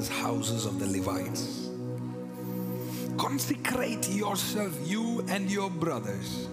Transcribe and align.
fathers' 0.00 0.08
houses 0.08 0.66
of 0.66 0.78
the 0.78 0.86
Levites. 0.86 1.68
Consecrate 3.18 4.08
yourself, 4.08 4.72
you 4.84 5.24
and 5.28 5.50
your 5.50 5.70
brothers, 5.70 6.48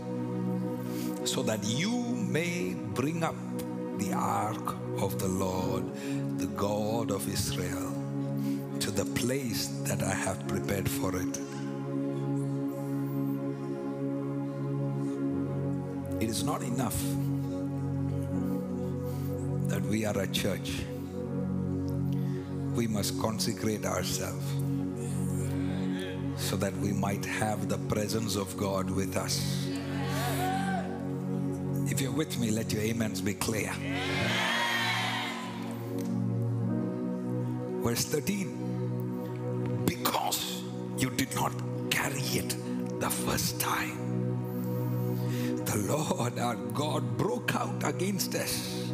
so 1.23 1.41
that 1.43 1.63
you 1.63 1.91
may 2.29 2.75
bring 2.93 3.23
up 3.23 3.35
the 3.99 4.11
ark 4.13 4.75
of 4.99 5.17
the 5.19 5.27
Lord, 5.27 5.83
the 6.39 6.47
God 6.47 7.11
of 7.11 7.27
Israel, 7.29 7.93
to 8.79 8.91
the 8.91 9.05
place 9.05 9.67
that 9.87 10.03
I 10.03 10.13
have 10.13 10.45
prepared 10.47 10.89
for 10.89 11.15
it. 11.15 11.39
It 16.21 16.29
is 16.29 16.43
not 16.43 16.63
enough 16.63 16.99
that 19.69 19.81
we 19.83 20.05
are 20.05 20.17
a 20.19 20.27
church. 20.27 20.81
We 22.77 22.85
must 22.85 23.19
consecrate 23.19 23.85
ourselves 23.87 24.45
so 26.37 26.55
that 26.57 26.77
we 26.77 26.93
might 26.93 27.25
have 27.25 27.67
the 27.67 27.79
presence 27.89 28.35
of 28.35 28.55
God 28.55 28.91
with 28.91 29.17
us. 29.17 29.67
If 31.91 31.99
you're 31.99 32.11
with 32.11 32.37
me, 32.37 32.51
let 32.51 32.71
your 32.71 32.83
amens 32.83 33.19
be 33.19 33.33
clear. 33.33 33.73
Verse 37.81 38.05
13 38.05 39.81
Because 39.85 40.61
you 40.99 41.09
did 41.09 41.33
not 41.33 41.53
carry 41.89 42.21
it 42.21 42.55
the 42.99 43.09
first 43.09 43.59
time, 43.59 43.97
the 45.65 45.77
Lord 45.77 46.37
our 46.37 46.55
God 46.75 47.17
broke 47.17 47.55
out 47.55 47.83
against 47.83 48.35
us. 48.35 48.91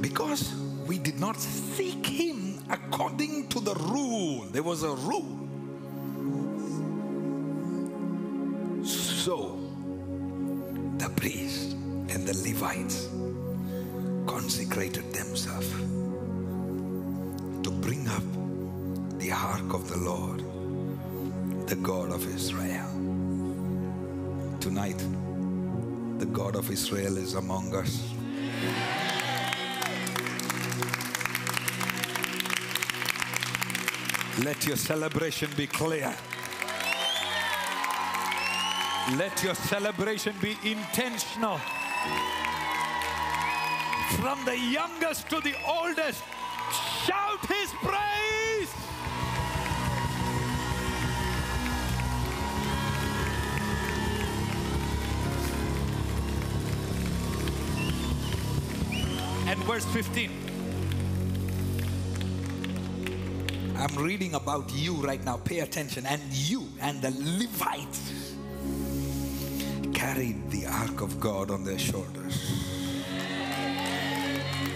Because 0.00 0.62
we 0.92 0.98
did 0.98 1.18
not 1.18 1.40
seek 1.40 2.04
Him 2.04 2.58
according 2.68 3.48
to 3.48 3.60
the 3.60 3.72
rule, 3.72 4.44
there 4.52 4.62
was 4.62 4.82
a 4.82 4.90
rule. 4.90 5.38
So, 8.84 9.58
the 10.98 11.08
priests 11.16 11.72
and 12.12 12.28
the 12.28 12.36
Levites 12.46 13.08
consecrated 14.26 15.14
themselves 15.14 15.70
to 17.62 17.70
bring 17.70 18.06
up 18.08 18.26
the 19.18 19.32
ark 19.32 19.72
of 19.72 19.88
the 19.88 19.96
Lord, 19.96 20.44
the 21.68 21.76
God 21.76 22.12
of 22.12 22.22
Israel. 22.34 22.90
Tonight, 24.60 25.02
the 26.18 26.26
God 26.26 26.54
of 26.54 26.70
Israel 26.70 27.16
is 27.16 27.32
among 27.32 27.74
us. 27.74 28.12
Let 34.40 34.66
your 34.66 34.76
celebration 34.76 35.50
be 35.58 35.66
clear. 35.66 36.12
Let 39.16 39.42
your 39.44 39.54
celebration 39.54 40.34
be 40.40 40.56
intentional. 40.64 41.58
From 44.18 44.42
the 44.46 44.56
youngest 44.58 45.28
to 45.28 45.40
the 45.40 45.54
oldest, 45.68 46.24
shout 47.04 47.44
his 47.46 47.72
praise. 47.82 48.72
And 59.46 59.62
verse 59.64 59.84
15. 59.84 60.41
I'm 63.82 63.96
reading 63.96 64.34
about 64.36 64.72
you 64.72 64.94
right 64.94 65.22
now. 65.24 65.38
Pay 65.38 65.58
attention. 65.58 66.06
And 66.06 66.22
you 66.30 66.68
and 66.80 67.02
the 67.02 67.10
Levites 67.10 68.36
carried 69.92 70.48
the 70.52 70.66
ark 70.66 71.00
of 71.00 71.18
God 71.18 71.50
on 71.50 71.64
their 71.64 71.80
shoulders 71.80 72.62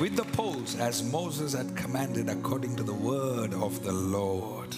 with 0.01 0.17
the 0.17 0.25
poles 0.25 0.75
as 0.81 1.05
Moses 1.05 1.53
had 1.53 1.77
commanded 1.77 2.29
according 2.29 2.75
to 2.77 2.83
the 2.83 2.95
word 2.95 3.55
of 3.55 3.81
the 3.85 3.93
Lord. 3.93 4.75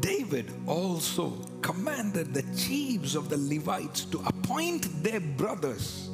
David 0.00 0.50
also 0.66 1.34
commanded 1.60 2.32
the 2.32 2.44
chiefs 2.56 3.14
of 3.14 3.28
the 3.28 3.36
Levites 3.36 4.06
to 4.06 4.20
appoint 4.20 5.02
their 5.02 5.20
brothers 5.20 6.08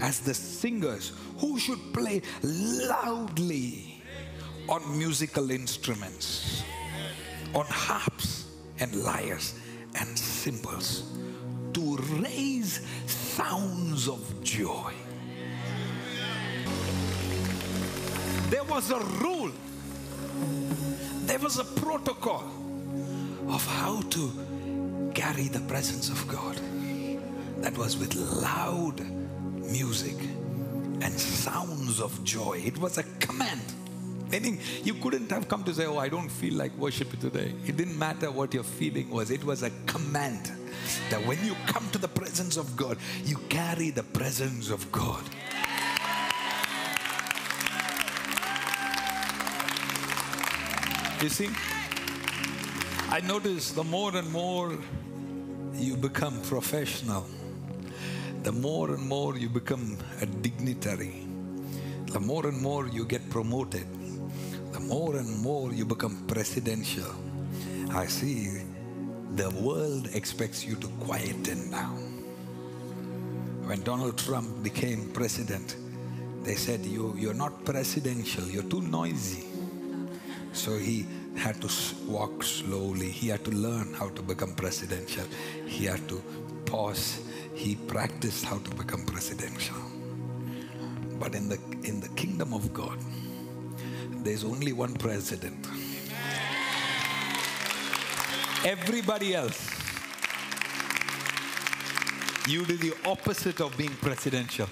as 0.00 0.20
the 0.20 0.32
singers 0.32 1.12
who 1.36 1.58
should 1.58 1.92
play 1.92 2.22
loudly 2.42 3.87
on 4.68 4.98
musical 4.98 5.50
instruments, 5.50 6.62
on 7.54 7.64
harps 7.66 8.46
and 8.80 8.94
lyres 8.96 9.54
and 9.98 10.18
cymbals 10.18 11.04
to 11.72 11.96
raise 12.20 12.80
sounds 13.06 14.08
of 14.08 14.20
joy. 14.42 14.92
There 18.50 18.64
was 18.64 18.90
a 18.90 19.00
rule, 19.00 19.52
there 21.26 21.38
was 21.38 21.58
a 21.58 21.64
protocol 21.64 22.44
of 23.48 23.64
how 23.66 24.02
to 24.10 25.12
carry 25.14 25.48
the 25.48 25.60
presence 25.60 26.10
of 26.10 26.26
God. 26.28 26.60
That 27.62 27.76
was 27.76 27.96
with 27.96 28.14
loud 28.14 29.00
music 29.56 30.16
and 31.00 31.12
sounds 31.18 32.00
of 32.00 32.22
joy. 32.22 32.62
It 32.64 32.78
was 32.78 32.98
a 32.98 33.02
command. 33.18 33.62
Meaning, 34.30 34.60
you 34.84 34.94
couldn't 34.94 35.30
have 35.30 35.48
come 35.48 35.64
to 35.64 35.74
say, 35.74 35.86
Oh, 35.86 35.98
I 35.98 36.08
don't 36.08 36.28
feel 36.28 36.54
like 36.54 36.72
worship 36.76 37.18
today. 37.18 37.54
It 37.66 37.76
didn't 37.76 37.98
matter 37.98 38.30
what 38.30 38.52
your 38.54 38.62
feeling 38.62 39.10
was, 39.10 39.30
it 39.30 39.44
was 39.44 39.62
a 39.62 39.70
command 39.86 40.52
that 41.10 41.24
when 41.26 41.42
you 41.44 41.54
come 41.66 41.88
to 41.90 41.98
the 41.98 42.08
presence 42.08 42.56
of 42.56 42.76
God, 42.76 42.98
you 43.24 43.36
carry 43.48 43.90
the 43.90 44.02
presence 44.02 44.70
of 44.70 44.90
God. 44.92 45.22
You 51.22 51.28
see, 51.28 51.48
I 53.10 53.20
notice 53.20 53.72
the 53.72 53.82
more 53.82 54.14
and 54.14 54.30
more 54.30 54.78
you 55.74 55.96
become 55.96 56.40
professional, 56.42 57.26
the 58.44 58.52
more 58.52 58.94
and 58.94 59.02
more 59.02 59.36
you 59.36 59.48
become 59.48 59.98
a 60.20 60.26
dignitary, 60.26 61.26
the 62.06 62.20
more 62.20 62.46
and 62.46 62.60
more 62.60 62.86
you 62.86 63.04
get 63.04 63.28
promoted, 63.30 63.86
the 64.78 64.84
more 64.84 65.16
and 65.16 65.38
more 65.40 65.72
you 65.72 65.84
become 65.84 66.16
presidential. 66.28 67.10
I 67.90 68.06
see 68.06 68.62
the 69.34 69.50
world 69.50 70.08
expects 70.14 70.64
you 70.64 70.76
to 70.76 70.86
quieten 71.00 71.70
down. 71.72 71.98
When 73.66 73.82
Donald 73.82 74.16
Trump 74.18 74.62
became 74.62 75.10
president, 75.12 75.76
they 76.44 76.54
said, 76.54 76.86
you, 76.86 77.14
You're 77.18 77.34
not 77.34 77.64
presidential, 77.64 78.44
you're 78.44 78.70
too 78.74 78.82
noisy. 78.82 79.46
So 80.52 80.78
he 80.78 81.06
had 81.36 81.60
to 81.62 81.68
walk 82.06 82.44
slowly. 82.44 83.10
He 83.10 83.28
had 83.28 83.44
to 83.46 83.50
learn 83.50 83.94
how 83.94 84.10
to 84.10 84.22
become 84.22 84.54
presidential. 84.54 85.24
He 85.66 85.86
had 85.86 86.08
to 86.08 86.22
pause. 86.66 87.20
He 87.54 87.74
practiced 87.74 88.44
how 88.44 88.58
to 88.58 88.70
become 88.76 89.04
presidential. 89.04 89.76
But 91.18 91.34
in 91.34 91.48
the, 91.48 91.58
in 91.82 92.00
the 92.00 92.08
kingdom 92.10 92.54
of 92.54 92.72
God, 92.72 92.98
there's 94.28 94.44
only 94.44 94.74
one 94.74 94.92
president. 94.92 95.66
Everybody 98.62 99.34
else, 99.34 99.58
you 102.46 102.66
do 102.66 102.76
the 102.76 102.92
opposite 103.06 103.62
of 103.62 103.74
being 103.78 103.94
presidential. 104.02 104.68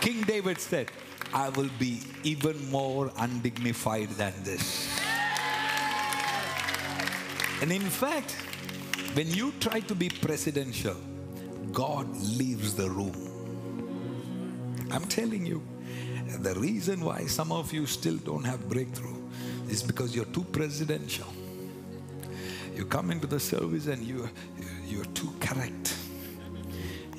King 0.00 0.22
David 0.22 0.58
said, 0.58 0.90
I 1.32 1.50
will 1.50 1.70
be 1.78 2.00
even 2.24 2.68
more 2.68 3.12
undignified 3.16 4.08
than 4.10 4.32
this. 4.42 4.98
And 7.62 7.70
in 7.70 7.82
fact, 7.82 8.32
when 9.14 9.28
you 9.28 9.52
try 9.60 9.78
to 9.80 9.94
be 9.94 10.08
presidential, 10.08 10.96
God 11.70 12.08
leaves 12.16 12.74
the 12.74 12.90
room. 12.90 13.14
I'm 14.90 15.04
telling 15.04 15.46
you, 15.46 15.62
the 16.42 16.54
reason 16.54 17.00
why 17.00 17.26
some 17.26 17.52
of 17.52 17.72
you 17.72 17.86
still 17.86 18.16
don't 18.16 18.44
have 18.44 18.68
breakthrough 18.68 19.16
is 19.68 19.82
because 19.82 20.14
you're 20.14 20.24
too 20.26 20.44
presidential. 20.44 21.26
You 22.74 22.84
come 22.84 23.10
into 23.10 23.26
the 23.26 23.40
service 23.40 23.86
and 23.86 24.02
you, 24.02 24.28
you're 24.86 25.04
too 25.06 25.32
correct 25.40 25.94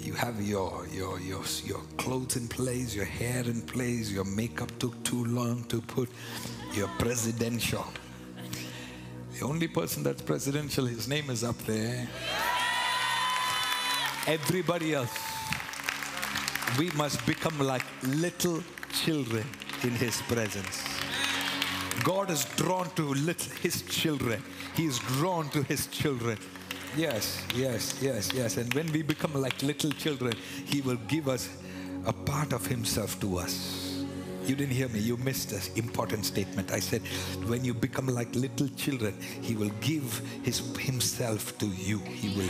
you 0.09 0.15
have 0.15 0.41
your, 0.41 0.87
your, 0.87 1.19
your, 1.19 1.43
your 1.65 1.81
clothes 1.97 2.35
in 2.35 2.47
place, 2.47 2.95
your 2.95 3.05
hair 3.05 3.43
in 3.43 3.61
place, 3.61 4.09
your 4.09 4.23
makeup 4.23 4.71
took 4.79 5.03
too 5.03 5.23
long 5.25 5.63
to 5.65 5.81
put, 5.81 6.09
you're 6.73 6.87
presidential. 6.97 7.85
The 9.37 9.45
only 9.45 9.67
person 9.67 10.01
that's 10.01 10.23
presidential, 10.23 10.87
his 10.87 11.07
name 11.07 11.29
is 11.29 11.43
up 11.43 11.57
there. 11.59 12.07
everybody 14.25 14.95
else. 14.95 15.15
We 16.79 16.89
must 16.91 17.23
become 17.27 17.59
like 17.59 17.85
little 18.03 18.63
children 18.91 19.45
in 19.83 19.91
His 19.91 20.21
presence. 20.23 20.83
God 22.03 22.29
is 22.29 22.45
drawn 22.55 22.89
to 22.91 23.03
little, 23.03 23.51
His 23.61 23.81
children. 23.83 24.41
He 24.75 24.85
is 24.85 24.99
drawn 24.99 25.49
to 25.49 25.63
His 25.63 25.87
children. 25.87 26.37
Yes, 26.95 27.45
yes, 27.55 27.99
yes, 28.01 28.31
yes. 28.33 28.57
And 28.57 28.73
when 28.73 28.91
we 28.91 29.01
become 29.01 29.33
like 29.33 29.61
little 29.61 29.91
children, 29.91 30.33
He 30.65 30.81
will 30.81 30.99
give 31.07 31.27
us 31.27 31.49
a 32.05 32.13
part 32.13 32.53
of 32.53 32.65
Himself 32.65 33.19
to 33.21 33.37
us. 33.37 34.05
You 34.45 34.55
didn't 34.55 34.73
hear 34.73 34.89
me. 34.89 34.99
You 34.99 35.17
missed 35.17 35.51
an 35.51 35.61
important 35.75 36.25
statement. 36.25 36.71
I 36.71 36.79
said, 36.79 37.01
when 37.45 37.63
you 37.63 37.73
become 37.73 38.07
like 38.07 38.33
little 38.35 38.67
children, 38.69 39.13
He 39.41 39.55
will 39.55 39.71
give 39.81 40.21
His 40.43 40.59
Himself 40.77 41.57
to 41.59 41.67
you. 41.67 41.99
He 41.99 42.35
will. 42.35 42.49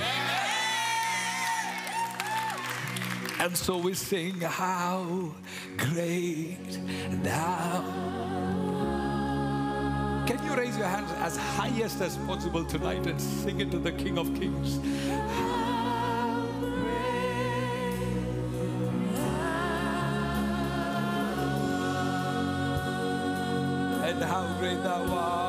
And 3.40 3.56
so 3.56 3.78
we 3.78 3.94
sing, 3.94 4.42
How 4.42 5.32
great 5.78 6.78
thou. 7.24 7.84
Can 10.28 10.44
you 10.46 10.56
raise 10.56 10.78
your 10.78 10.88
hands 10.88 11.10
as 11.20 11.38
highest 11.38 12.02
as 12.02 12.18
possible 12.18 12.66
tonight 12.66 13.08
and 13.08 13.20
sing 13.20 13.62
it 13.62 13.72
to 13.72 13.80
the 13.80 13.94
King 13.94 14.18
of 14.18 14.28
Kings? 14.36 14.78
How 15.08 16.46
great 16.60 17.00
And 24.10 24.22
how 24.22 24.58
great 24.60 24.84
thou 24.84 25.06
art. 25.16 25.49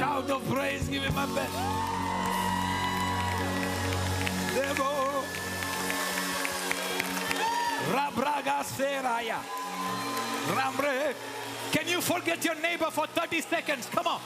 Shout 0.00 0.30
of 0.30 0.42
praise. 0.48 0.88
Give 0.88 1.02
him 1.02 1.18
a 1.18 1.26
best. 1.36 1.58
Devo. 4.56 5.22
Rabraga 7.92 8.64
seraya. 8.64 9.40
Rambre. 10.56 11.14
Can 11.72 11.86
you 11.86 12.00
forget 12.00 12.42
your 12.42 12.54
neighbor 12.62 12.90
for 12.90 13.06
30 13.08 13.42
seconds? 13.42 13.86
Come 13.92 14.06
on. 14.06 14.20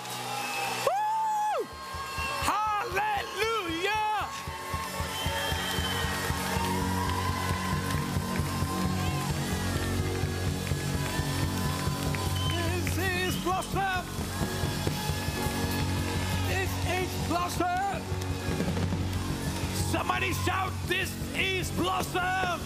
Somebody 20.06 20.34
shout, 20.34 20.70
This 20.86 21.10
is 21.34 21.70
blossom. 21.70 22.60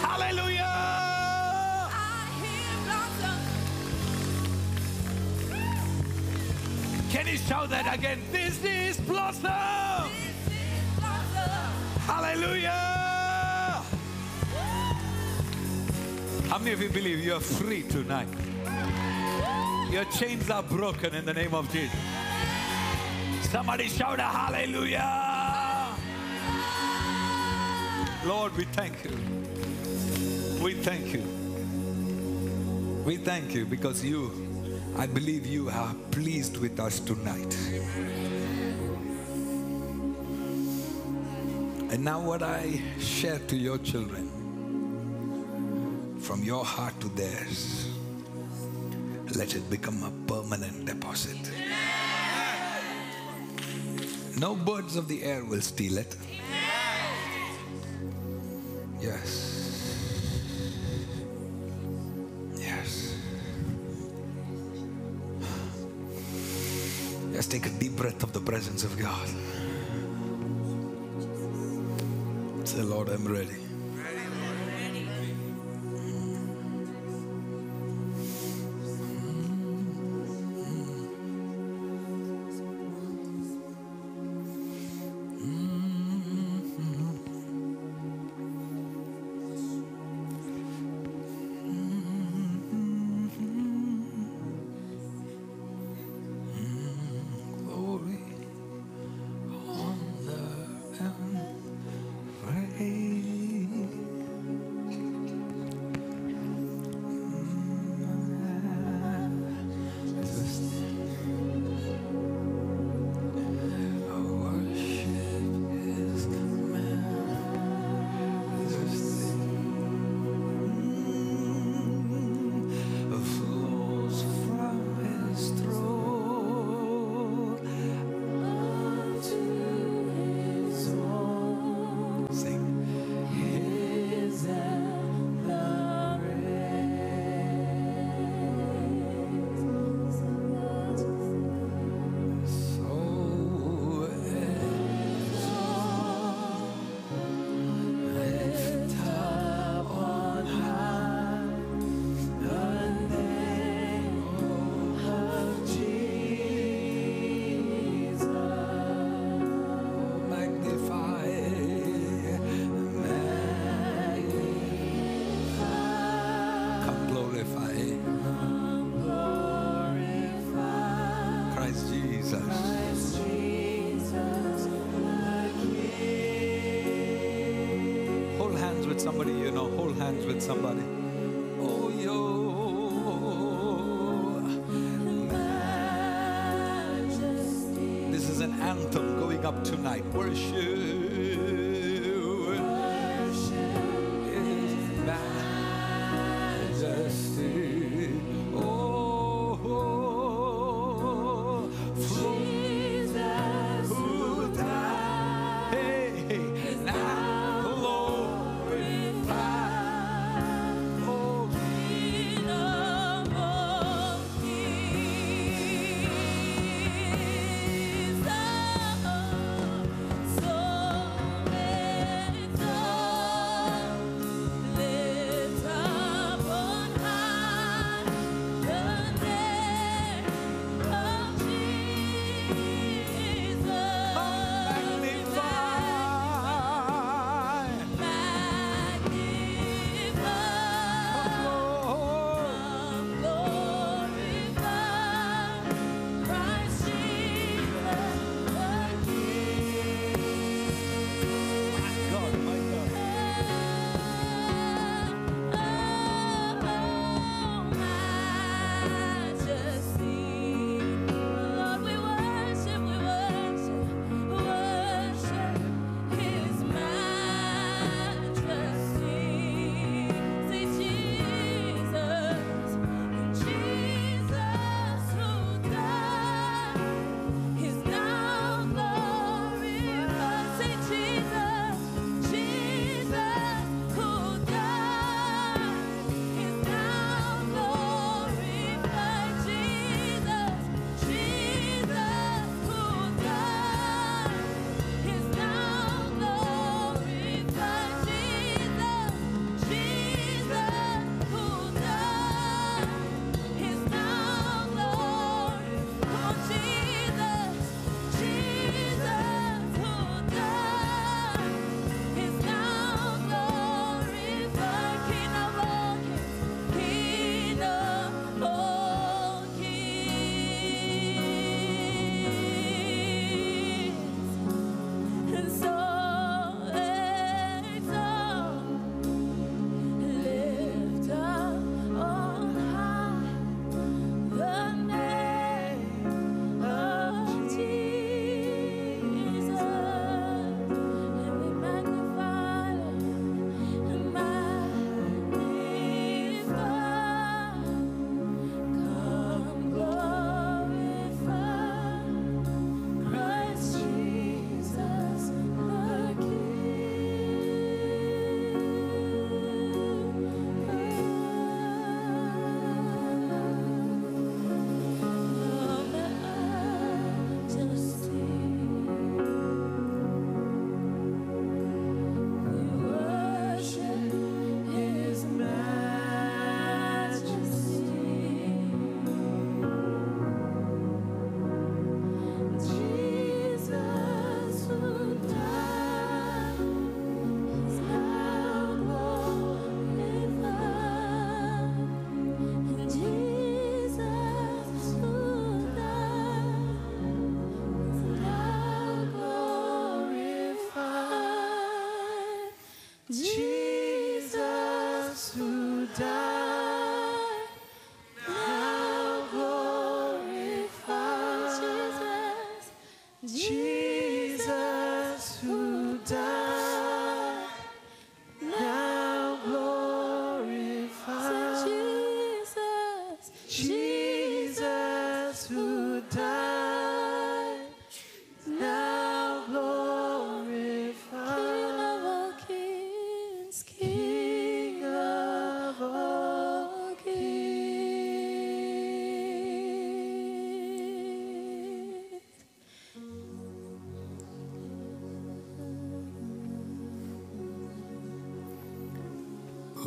Hallelujah. 0.00 0.70
Can 7.10 7.26
you 7.26 7.36
shout 7.38 7.70
that 7.70 7.92
again? 7.92 8.20
This 8.30 8.62
is 8.62 9.00
blossom. 9.00 9.50
Hallelujah. 12.06 12.70
How 16.48 16.58
many 16.58 16.70
of 16.70 16.80
you 16.80 16.88
believe 16.88 17.18
you 17.18 17.34
are 17.34 17.40
free 17.40 17.82
tonight? 17.82 18.28
Your 19.90 20.04
chains 20.04 20.48
are 20.50 20.62
broken 20.62 21.16
in 21.16 21.24
the 21.24 21.34
name 21.34 21.52
of 21.52 21.68
Jesus. 21.72 21.98
Somebody 23.50 23.88
shout 23.88 24.20
a 24.20 24.22
hallelujah. 24.22 25.21
Lord, 28.24 28.56
we 28.56 28.64
thank 28.66 29.04
you. 29.04 29.10
We 30.62 30.74
thank 30.74 31.12
you. 31.12 31.22
We 33.04 33.16
thank 33.16 33.52
you 33.52 33.66
because 33.66 34.04
you, 34.04 34.30
I 34.96 35.06
believe 35.08 35.44
you 35.44 35.68
are 35.68 35.92
pleased 36.12 36.58
with 36.58 36.78
us 36.78 37.00
tonight. 37.00 37.52
And 41.90 42.04
now, 42.04 42.20
what 42.20 42.44
I 42.44 42.80
share 43.00 43.40
to 43.40 43.56
your 43.56 43.78
children, 43.78 44.30
from 46.20 46.44
your 46.44 46.64
heart 46.64 47.00
to 47.00 47.08
theirs, 47.08 47.88
let 49.34 49.56
it 49.56 49.68
become 49.68 50.00
a 50.04 50.12
permanent 50.32 50.84
deposit. 50.86 51.50
No 54.38 54.54
birds 54.54 54.94
of 54.94 55.08
the 55.08 55.24
air 55.24 55.44
will 55.44 55.60
steal 55.60 55.98
it. 55.98 56.16
Yes. 59.02 59.98
Yes. 62.54 63.16
Let's 67.32 67.48
take 67.48 67.66
a 67.66 67.70
deep 67.70 67.96
breath 67.96 68.22
of 68.22 68.32
the 68.32 68.40
presence 68.40 68.84
of 68.84 68.96
God. 68.96 69.28
Say, 72.64 72.82
Lord, 72.82 73.08
I'm 73.08 73.26
ready. 73.26 73.61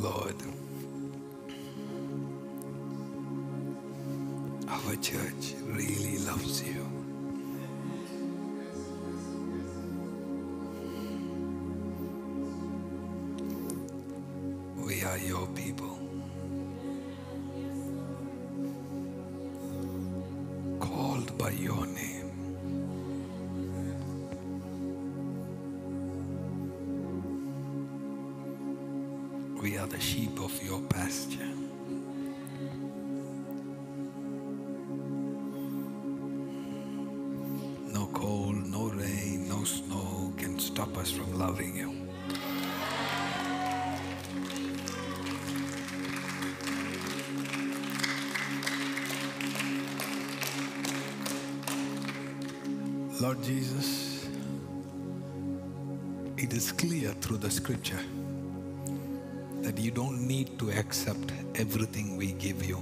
Lord. 0.06 0.36
Our 4.70 4.96
church 4.98 5.56
really 5.64 6.20
loves 6.20 6.62
you. 6.62 6.86
We 14.86 15.04
are 15.04 15.18
your 15.18 15.48
people. 15.48 15.95
The 29.96 30.02
sheep 30.02 30.40
of 30.42 30.52
your 30.62 30.82
pasture. 30.90 31.54
No 37.94 38.06
cold, 38.08 38.58
no 38.68 38.88
rain, 38.90 39.48
no 39.48 39.64
snow 39.64 40.34
can 40.38 40.60
stop 40.60 40.98
us 40.98 41.12
from 41.12 41.40
loving 41.40 41.78
you. 41.78 41.92
Lord 53.22 53.42
Jesus, 53.44 54.28
it 56.38 56.54
is 56.54 56.74
clear 56.74 57.14
through 57.14 57.38
the 57.38 57.50
scripture 57.50 58.02
you 59.86 59.92
don't 59.92 60.20
need 60.27 60.58
to 60.58 60.72
accept 60.72 61.32
everything 61.54 62.18
we 62.18 62.32
give 62.32 62.65
you. 62.65 62.77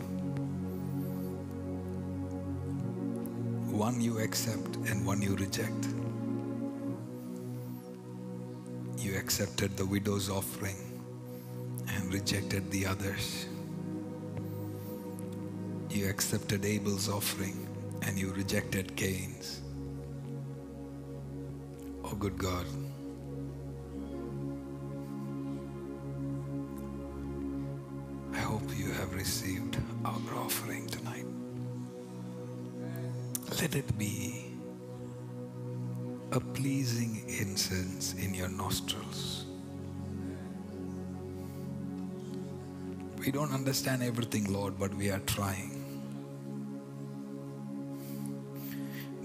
One 3.78 4.00
you 4.00 4.20
accept 4.20 4.78
and 4.88 5.06
one 5.06 5.22
you 5.22 5.36
reject. 5.36 5.88
You 8.98 9.18
accepted 9.18 9.76
the 9.76 9.86
widow's 9.86 10.30
offering 10.30 10.78
and 11.90 12.14
rejected 12.14 12.72
the 12.72 12.86
others. 12.86 13.48
You 15.90 16.08
accepted 16.08 16.64
Abel's 16.64 17.10
offering 17.10 17.68
and 18.04 18.18
you 18.18 18.32
rejected 18.32 18.96
Cain's. 18.96 19.60
Oh, 22.06 22.16
good 22.16 22.38
God. 22.38 22.66
Received 29.24 29.78
our 30.04 30.36
offering 30.36 30.86
tonight. 30.88 31.26
Let 33.62 33.74
it 33.74 33.98
be 33.98 34.52
a 36.34 36.42
pleasing 36.42 37.24
incense 37.30 38.16
in 38.16 38.34
your 38.34 38.50
nostrils. 38.50 39.46
We 43.18 43.32
don't 43.32 43.54
understand 43.54 44.04
everything, 44.04 44.52
Lord, 44.52 44.78
but 44.78 44.94
we 44.94 45.10
are 45.10 45.24
trying. 45.26 45.72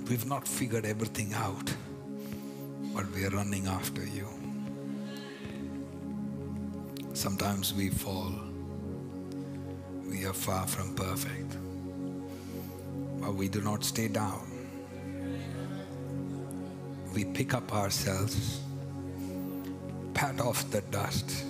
We've 0.09 0.27
not 0.27 0.47
figured 0.47 0.87
everything 0.87 1.35
out, 1.35 1.75
but 2.95 3.11
we 3.17 3.25
are 3.25 3.31
running 3.31 3.67
after 3.67 4.05
you. 4.05 4.29
Sometimes 7.15 7.75
we 7.75 7.89
fall. 7.89 8.48
Are 10.29 10.35
far 10.35 10.67
from 10.67 10.95
perfect. 10.95 11.57
But 13.19 13.35
we 13.35 13.49
do 13.49 13.62
not 13.62 13.83
stay 13.83 14.09
down. 14.09 14.45
We 17.14 17.25
pick 17.25 17.55
up 17.55 17.73
ourselves, 17.73 18.61
pat 20.12 20.38
off 20.43 20.71
the 20.71 20.83
dust. 20.91 21.47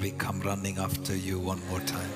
We 0.00 0.12
come 0.12 0.40
running 0.40 0.78
after 0.78 1.14
you 1.14 1.38
one 1.38 1.60
more 1.68 1.80
time. 1.80 2.10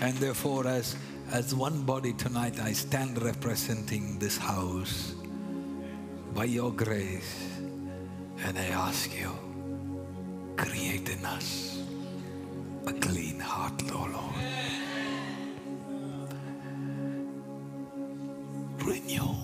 And 0.00 0.16
therefore, 0.16 0.66
as, 0.66 0.96
as 1.30 1.54
one 1.54 1.82
body 1.82 2.12
tonight, 2.12 2.58
I 2.58 2.72
stand 2.72 3.22
representing 3.22 4.18
this 4.18 4.36
house 4.36 5.14
by 6.34 6.46
your 6.46 6.72
grace. 6.72 7.56
And 8.44 8.58
I 8.58 8.66
ask 8.66 9.16
you, 9.16 9.47
in 11.18 11.26
us 11.26 11.78
a 12.86 12.92
clean 12.92 13.40
heart, 13.40 13.82
Lord. 13.90 14.12
Renew 18.84 19.34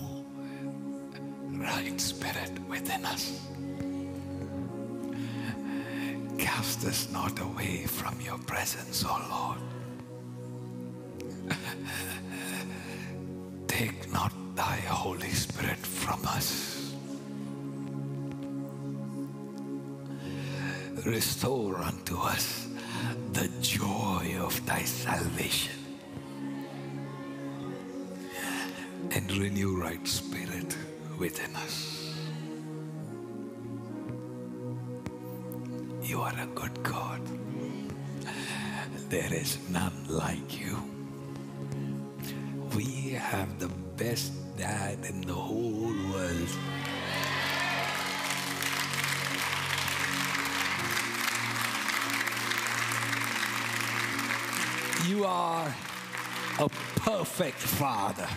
right 1.51 1.99
spirit 1.99 2.51
within 2.69 3.05
us. 3.05 3.47
Cast 6.37 6.85
us 6.85 7.09
not 7.11 7.39
away 7.39 7.85
from 7.85 8.19
your 8.21 8.37
presence, 8.39 9.03
O 9.05 9.21
Lord. 9.29 9.74
Restore 21.05 21.77
unto 21.83 22.17
us 22.17 22.67
the 23.31 23.47
joy 23.61 24.37
of 24.39 24.65
thy 24.65 24.81
salvation 24.81 25.75
and 29.11 29.31
renew 29.37 29.79
right 29.79 30.05
spirit 30.07 30.75
within 31.19 31.55
us. 31.57 32.11
You 36.01 36.21
are 36.21 36.33
a 36.39 36.47
good 36.55 36.81
God. 36.81 37.21
There 39.09 39.31
is 39.31 39.59
none 39.69 40.07
like 40.09 40.59
you. 40.59 40.75
We 42.75 43.11
have 43.11 43.59
the 43.59 43.69
best 43.95 44.33
dad 44.57 45.05
in 45.07 45.21
the 45.21 45.33
You 55.25 55.31
are 55.31 55.75
a 56.59 56.69
perfect 56.97 57.57
father. 57.57 58.27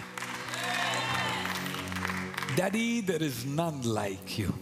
Daddy, 2.56 3.02
there 3.02 3.22
is 3.22 3.44
none 3.44 3.82
like 3.82 4.38
you. 4.38 4.54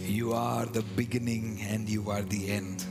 You 0.00 0.32
are 0.32 0.66
the 0.66 0.82
beginning 0.96 1.64
and 1.70 1.88
you 1.88 2.10
are 2.10 2.22
the 2.22 2.50
end. 2.50 2.84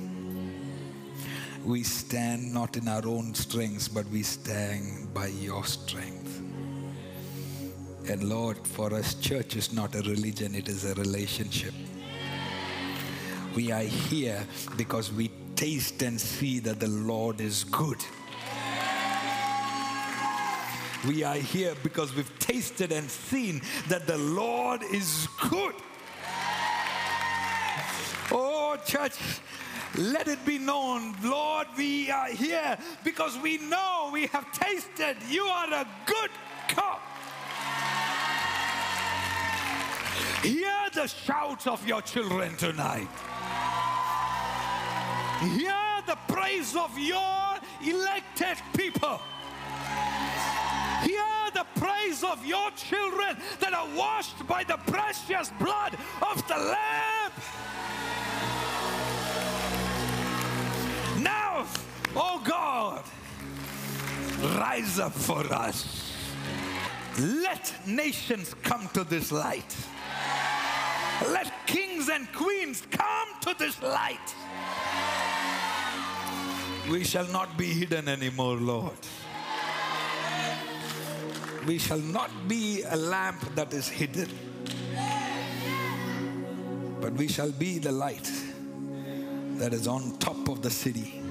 We 1.65 1.83
stand 1.83 2.53
not 2.53 2.77
in 2.77 2.87
our 2.87 3.05
own 3.05 3.33
strengths, 3.33 3.89
but 3.89 4.07
we 4.07 4.23
stand 4.23 5.13
by 5.13 5.27
your 5.27 5.65
strength. 5.65 6.39
And 8.07 8.23
Lord, 8.23 8.57
for 8.65 8.93
us, 8.93 9.15
church 9.15 9.57
is 9.57 9.73
not 9.73 9.95
a 9.95 10.01
religion, 10.03 10.55
it 10.55 10.69
is 10.69 10.85
a 10.85 10.93
relationship. 10.93 11.73
We 13.53 13.73
are 13.73 13.81
here 13.81 14.47
because 14.77 15.11
we 15.11 15.27
taste 15.55 16.01
and 16.01 16.19
see 16.19 16.59
that 16.59 16.79
the 16.79 16.87
Lord 16.87 17.39
is 17.39 17.63
good. 17.65 17.97
We 21.07 21.23
are 21.23 21.35
here 21.35 21.75
because 21.83 22.15
we've 22.15 22.39
tasted 22.39 22.91
and 22.91 23.09
seen 23.09 23.61
that 23.89 24.07
the 24.07 24.17
Lord 24.17 24.81
is 24.91 25.27
good. 25.49 25.75
Oh, 28.31 28.77
church, 28.85 29.13
let 29.97 30.27
it 30.27 30.43
be 30.45 30.57
known, 30.57 31.15
Lord, 31.23 31.67
we 31.77 32.09
are 32.09 32.27
here 32.27 32.77
because 33.03 33.37
we 33.37 33.57
know 33.57 34.09
we 34.11 34.27
have 34.27 34.51
tasted 34.51 35.17
you 35.29 35.43
are 35.43 35.73
a 35.73 35.87
good 36.05 36.31
God. 36.75 36.99
Hear 40.41 40.89
the 40.93 41.07
shouts 41.07 41.67
of 41.67 41.87
your 41.87 42.01
children 42.01 42.55
tonight. 42.57 43.07
Hear 45.41 46.01
the 46.07 46.17
praise 46.27 46.75
of 46.75 46.97
your 46.97 47.57
elected 47.83 48.57
people. 48.75 49.19
Hear 51.03 51.51
the 51.53 51.65
praise 51.75 52.23
of 52.23 52.45
your 52.45 52.71
children 52.71 53.37
that 53.59 53.73
are 53.73 53.87
washed 53.95 54.47
by 54.47 54.63
the 54.63 54.77
precious 54.87 55.51
blood 55.59 55.97
of 56.21 56.47
the 56.47 56.55
Lamb. 56.55 57.31
Now, 61.21 61.65
oh 62.15 62.41
God, 62.45 63.03
rise 64.57 64.99
up 64.99 65.13
for 65.13 65.41
us. 65.53 66.13
Let 67.19 67.73
nations 67.85 68.55
come 68.63 68.89
to 68.93 69.03
this 69.03 69.31
light. 69.31 69.75
Let 71.27 71.51
kings 71.65 72.09
and 72.09 72.31
queens 72.33 72.83
come 72.91 73.27
to 73.41 73.55
this 73.57 73.81
light. 73.81 74.35
We 76.89 77.03
shall 77.03 77.27
not 77.27 77.57
be 77.57 77.65
hidden 77.65 78.07
anymore, 78.07 78.57
Lord. 78.57 78.97
We 81.65 81.79
shall 81.79 81.99
not 81.99 82.29
be 82.47 82.83
a 82.83 82.95
lamp 82.95 83.55
that 83.55 83.73
is 83.73 83.87
hidden, 83.87 84.29
but 87.01 87.13
we 87.13 87.27
shall 87.27 87.51
be 87.51 87.79
the 87.79 87.91
light 87.91 88.29
that 89.57 89.73
is 89.73 89.87
on 89.87 90.17
top 90.19 90.47
of 90.47 90.61
the 90.61 90.69
city. 90.69 91.21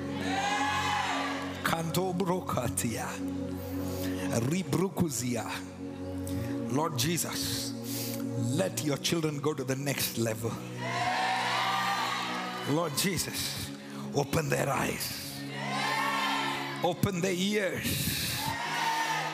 Kanto 1.63 2.13
brokatia, 2.13 3.09
ribrukuzia. 4.51 5.49
Lord 6.73 6.99
Jesus, 6.99 7.75
Let 8.55 8.85
your 8.85 8.99
children 8.99 9.41
go 9.41 9.55
to 9.55 9.65
the 9.65 9.77
next 9.77 10.19
level. 10.19 10.53
Lord 12.71 12.97
Jesus, 12.97 13.71
open 14.15 14.49
their 14.49 14.69
eyes, 14.69 15.24
open 16.85 17.23
their 17.23 17.33
ears, 17.33 18.31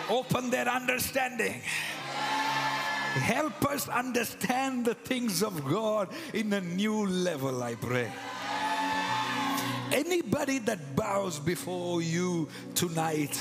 open 0.08 0.50
their 0.50 0.68
understanding. 0.68 1.60
Help 3.12 3.66
us 3.66 3.88
understand 3.88 4.84
the 4.84 4.94
things 4.94 5.42
of 5.42 5.64
God 5.68 6.08
in 6.32 6.52
a 6.52 6.60
new 6.60 7.06
level, 7.06 7.60
I 7.60 7.74
pray. 7.74 8.10
Anybody 9.92 10.60
that 10.60 10.94
bows 10.94 11.40
before 11.40 12.00
you 12.02 12.48
tonight 12.76 13.36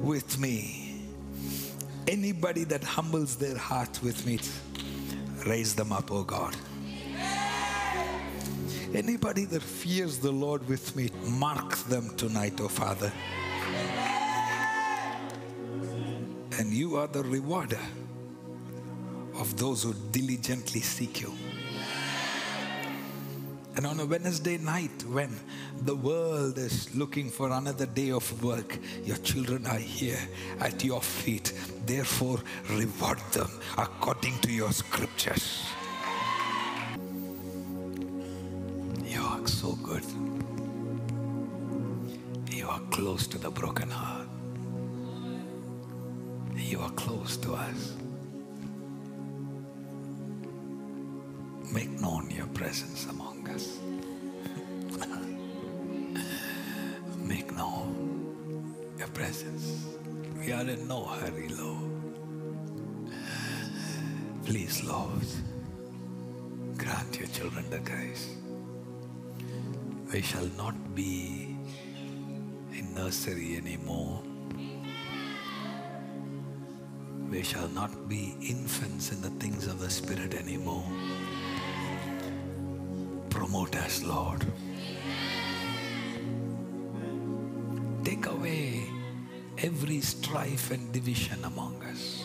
with 0.00 0.38
me, 0.38 1.02
anybody 2.08 2.64
that 2.64 2.82
humbles 2.82 3.36
their 3.36 3.58
heart 3.58 4.02
with 4.02 4.24
me, 4.24 4.40
raise 5.46 5.74
them 5.74 5.92
up, 5.92 6.10
oh 6.10 6.24
God. 6.24 6.56
Anybody 8.94 9.44
that 9.46 9.62
fears 9.62 10.18
the 10.18 10.30
Lord 10.30 10.68
with 10.68 10.94
me, 10.94 11.10
mark 11.26 11.74
them 11.88 12.16
tonight, 12.16 12.60
oh 12.60 12.68
Father. 12.68 13.12
And 16.60 16.72
you 16.72 16.94
are 16.94 17.08
the 17.08 17.24
rewarder 17.24 17.80
of 19.34 19.56
those 19.56 19.82
who 19.82 19.94
diligently 20.12 20.80
seek 20.80 21.22
you. 21.22 21.32
And 23.74 23.84
on 23.84 23.98
a 23.98 24.06
Wednesday 24.06 24.58
night, 24.58 25.02
when 25.08 25.40
the 25.82 25.96
world 25.96 26.56
is 26.56 26.94
looking 26.94 27.30
for 27.30 27.50
another 27.50 27.86
day 27.86 28.12
of 28.12 28.44
work, 28.44 28.78
your 29.02 29.16
children 29.16 29.66
are 29.66 29.76
here 29.76 30.20
at 30.60 30.84
your 30.84 31.02
feet. 31.02 31.52
Therefore, 31.84 32.38
reward 32.70 33.18
them 33.32 33.50
according 33.76 34.38
to 34.42 34.52
your 34.52 34.70
scriptures. 34.70 35.66
Are 39.44 39.48
so 39.48 39.72
good. 39.82 40.02
You 42.50 42.66
are 42.66 42.80
close 42.90 43.26
to 43.26 43.36
the 43.36 43.50
broken 43.50 43.90
heart. 43.90 44.26
You 46.56 46.80
are 46.80 46.90
close 46.92 47.36
to 47.38 47.52
us. 47.52 47.92
Make 51.70 51.90
known 52.00 52.30
your 52.30 52.46
presence 52.46 53.04
among 53.10 53.46
us. 53.50 53.80
Make 57.18 57.54
known 57.54 58.74
your 58.98 59.08
presence. 59.08 59.84
We 60.38 60.52
are 60.52 60.66
in 60.66 60.88
no 60.88 61.04
hurry, 61.04 61.48
Lord. 61.48 61.90
Please, 64.46 64.82
Lord, 64.84 65.26
grant 66.78 67.18
your 67.18 67.28
children 67.28 67.68
the 67.68 67.80
grace. 67.80 68.36
We 70.14 70.22
shall 70.22 70.48
not 70.56 70.94
be 70.94 71.56
in 72.72 72.94
nursery 72.94 73.56
anymore. 73.56 74.22
We 77.28 77.42
shall 77.42 77.66
not 77.70 78.08
be 78.08 78.36
infants 78.40 79.10
in 79.10 79.20
the 79.22 79.30
things 79.42 79.66
of 79.66 79.80
the 79.80 79.90
Spirit 79.90 80.34
anymore. 80.34 80.86
Promote 83.28 83.74
us, 83.74 84.04
Lord. 84.04 84.46
Take 88.04 88.26
away 88.26 88.86
every 89.58 90.00
strife 90.00 90.70
and 90.70 90.92
division 90.92 91.44
among 91.44 91.82
us. 91.82 92.22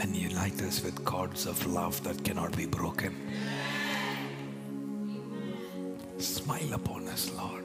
And 0.00 0.16
unite 0.16 0.62
us 0.62 0.82
with 0.82 1.04
cords 1.04 1.44
of 1.44 1.66
love 1.66 2.02
that 2.04 2.24
cannot 2.24 2.56
be 2.56 2.64
broken. 2.64 3.27
Smile 6.58 6.74
upon 6.74 7.08
us, 7.08 7.30
Lord. 7.36 7.64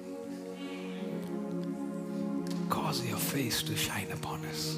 Cause 2.69 3.03
your 3.06 3.17
face 3.17 3.63
to 3.63 3.75
shine 3.75 4.12
upon 4.12 4.45
us. 4.45 4.77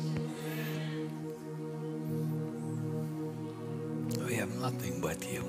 We 4.25 4.35
have 4.35 4.55
nothing 4.61 5.01
but 5.01 5.17
you. 5.31 5.43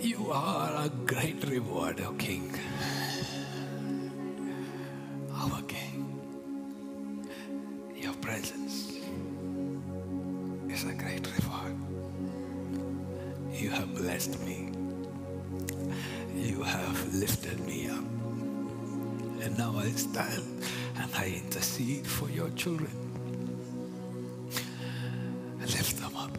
You 0.00 0.30
are 0.30 0.86
a 0.86 0.88
great 1.04 1.44
reward, 1.44 2.00
O 2.00 2.12
King. 2.14 2.51
And 19.92 21.10
I 21.14 21.42
intercede 21.44 22.06
for 22.06 22.30
your 22.30 22.48
children. 22.50 22.90
Lift 25.60 25.98
them 25.98 26.16
up. 26.16 26.38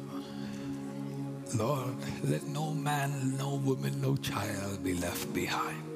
Lord, 1.55 1.95
let 2.23 2.43
no 2.47 2.73
man, 2.73 3.37
no 3.37 3.55
woman, 3.55 4.01
no 4.01 4.15
child 4.15 4.83
be 4.83 4.95
left 4.95 5.31
behind. 5.33 5.92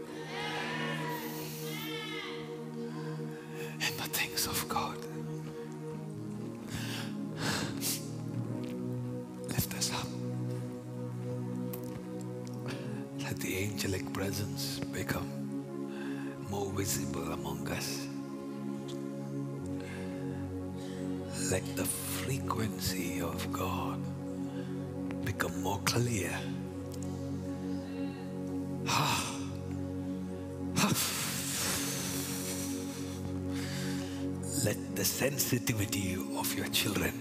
Let 34.63 34.95
the 34.95 35.05
sensitivity 35.05 36.17
of 36.35 36.53
your 36.57 36.67
children 36.69 37.13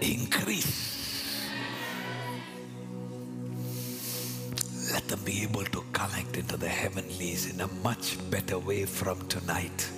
increase. 0.00 1.48
Let 4.92 5.08
them 5.08 5.20
be 5.24 5.42
able 5.42 5.64
to 5.64 5.84
connect 5.92 6.36
into 6.36 6.56
the 6.58 6.68
heavenlies 6.68 7.52
in 7.52 7.60
a 7.60 7.68
much 7.82 8.18
better 8.30 8.58
way 8.58 8.84
from 8.84 9.26
tonight. 9.28 9.88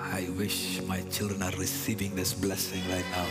I 0.00 0.28
wish 0.36 0.80
my 0.82 1.00
children 1.12 1.42
are 1.42 1.52
receiving 1.58 2.16
this 2.16 2.32
blessing 2.34 2.82
right 2.90 3.04
now. 3.12 3.26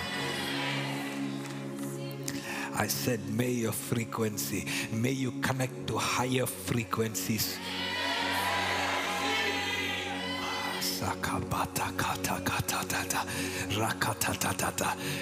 I 2.77 2.87
said, 2.87 3.19
may 3.29 3.51
your 3.51 3.71
frequency, 3.71 4.67
may 4.91 5.11
you 5.11 5.31
connect 5.41 5.87
to 5.87 5.97
higher 5.97 6.45
frequencies. 6.45 7.57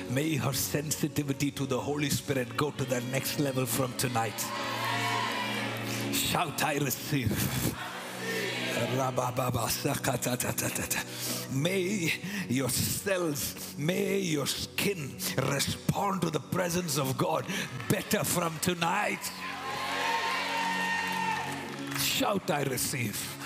May 0.10 0.36
her 0.36 0.54
sensitivity 0.54 1.52
to 1.52 1.66
the 1.66 1.80
Holy 1.80 2.10
Spirit 2.10 2.56
go 2.56 2.72
to 2.72 2.86
the 2.86 3.02
next 3.12 3.40
level 3.40 3.66
from 3.66 3.94
tonight. 3.98 4.46
Shout, 6.12 6.64
I 6.64 6.76
receive. 6.76 7.76
May 11.52 12.14
your 12.50 12.70
cells, 12.70 13.76
may 13.78 14.20
your 14.20 14.48
skin 14.48 15.12
respond 15.52 16.22
to 16.22 16.30
the 16.30 16.40
presence 16.40 16.98
of 16.98 17.18
God 17.18 17.46
better 17.90 18.24
from 18.24 18.58
tonight. 18.60 19.32
Shout, 22.00 22.50
I 22.50 22.64
receive. 22.64 23.43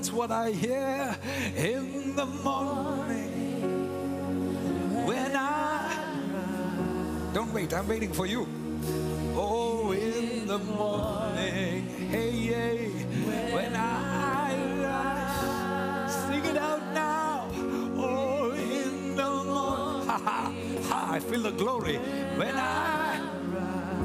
That's 0.00 0.12
what 0.14 0.30
I 0.30 0.50
hear 0.52 1.14
in 1.56 2.16
the 2.16 2.24
morning. 2.24 3.84
When 5.04 5.36
I 5.36 5.94
don't 7.34 7.52
wait, 7.52 7.74
I'm 7.74 7.86
waiting 7.86 8.10
for 8.10 8.24
you. 8.24 8.48
Oh, 9.36 9.92
in 9.92 10.46
the 10.46 10.56
morning, 10.56 11.86
hey, 12.08 12.30
hey, 12.30 12.88
when 13.52 13.76
I 13.76 14.56
rise, 14.86 16.14
sing 16.28 16.46
it 16.46 16.56
out 16.56 16.82
now. 16.94 17.50
Oh, 17.98 18.52
in 18.52 19.16
the 19.16 19.30
morning, 19.44 20.08
ha 20.08 20.18
ha 20.24 21.12
I 21.12 21.20
feel 21.20 21.42
the 21.42 21.50
glory. 21.50 21.96
When 22.38 22.56
I, 22.56 23.20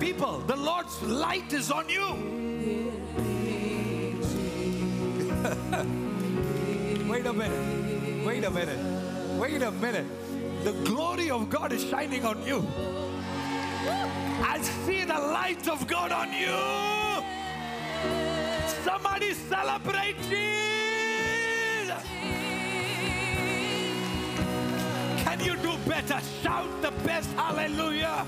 people, 0.01 0.39
the 0.39 0.57
Lord's 0.57 1.01
light 1.03 1.53
is 1.53 1.71
on 1.71 1.87
you. 1.87 3.04
Wait 5.83 7.25
a 7.25 7.33
minute. 7.33 8.25
Wait 8.25 8.43
a 8.43 8.51
minute. 8.51 8.79
Wait 9.39 9.61
a 9.61 9.71
minute. 9.71 10.05
The 10.63 10.71
glory 10.83 11.29
of 11.29 11.49
God 11.49 11.73
is 11.73 11.83
shining 11.83 12.25
on 12.25 12.41
you. 12.45 12.65
I 14.41 14.59
see 14.85 15.03
the 15.03 15.13
light 15.13 15.67
of 15.67 15.85
God 15.87 16.11
on 16.11 16.33
you. 16.33 16.55
Somebody 18.83 19.33
celebrate 19.33 20.17
Jesus. 20.29 22.03
Can 25.23 25.39
you 25.43 25.55
do 25.57 25.77
better? 25.87 26.19
Shout 26.41 26.81
the 26.81 26.91
best 27.03 27.29
hallelujah. 27.33 28.25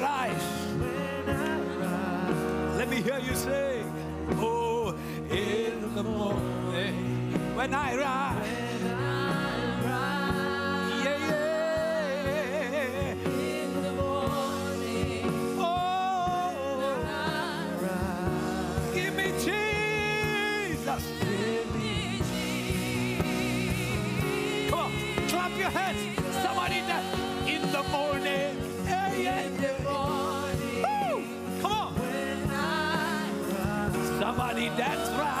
Rise, 0.00 0.76
let 2.76 2.88
me 2.88 3.02
hear 3.02 3.18
you 3.18 3.34
say, 3.34 3.84
Oh, 4.32 4.94
in 5.30 5.94
the 5.94 6.02
morning, 6.02 7.32
when 7.54 7.74
I 7.74 7.96
rise. 7.96 8.59
Somebody 34.70 34.76
dance 34.76 35.39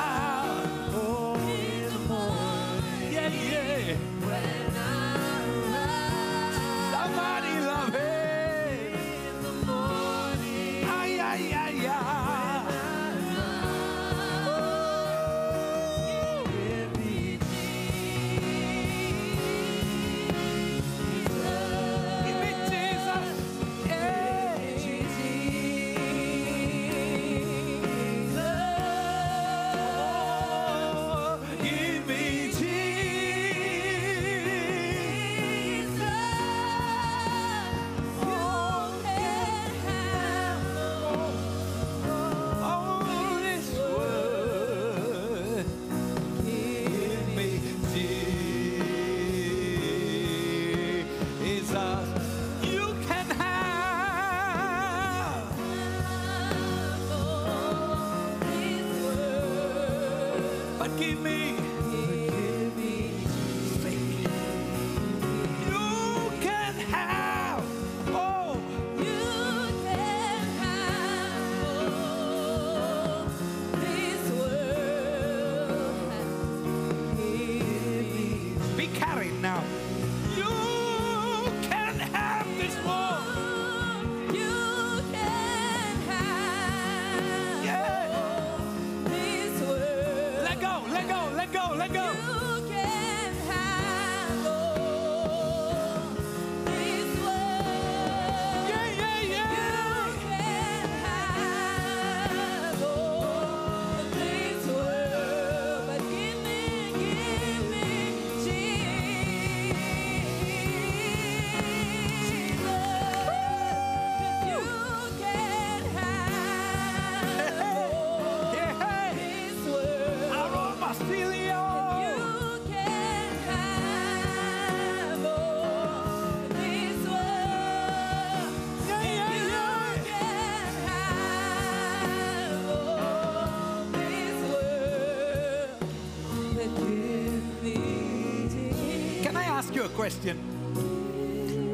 question? 140.10 140.38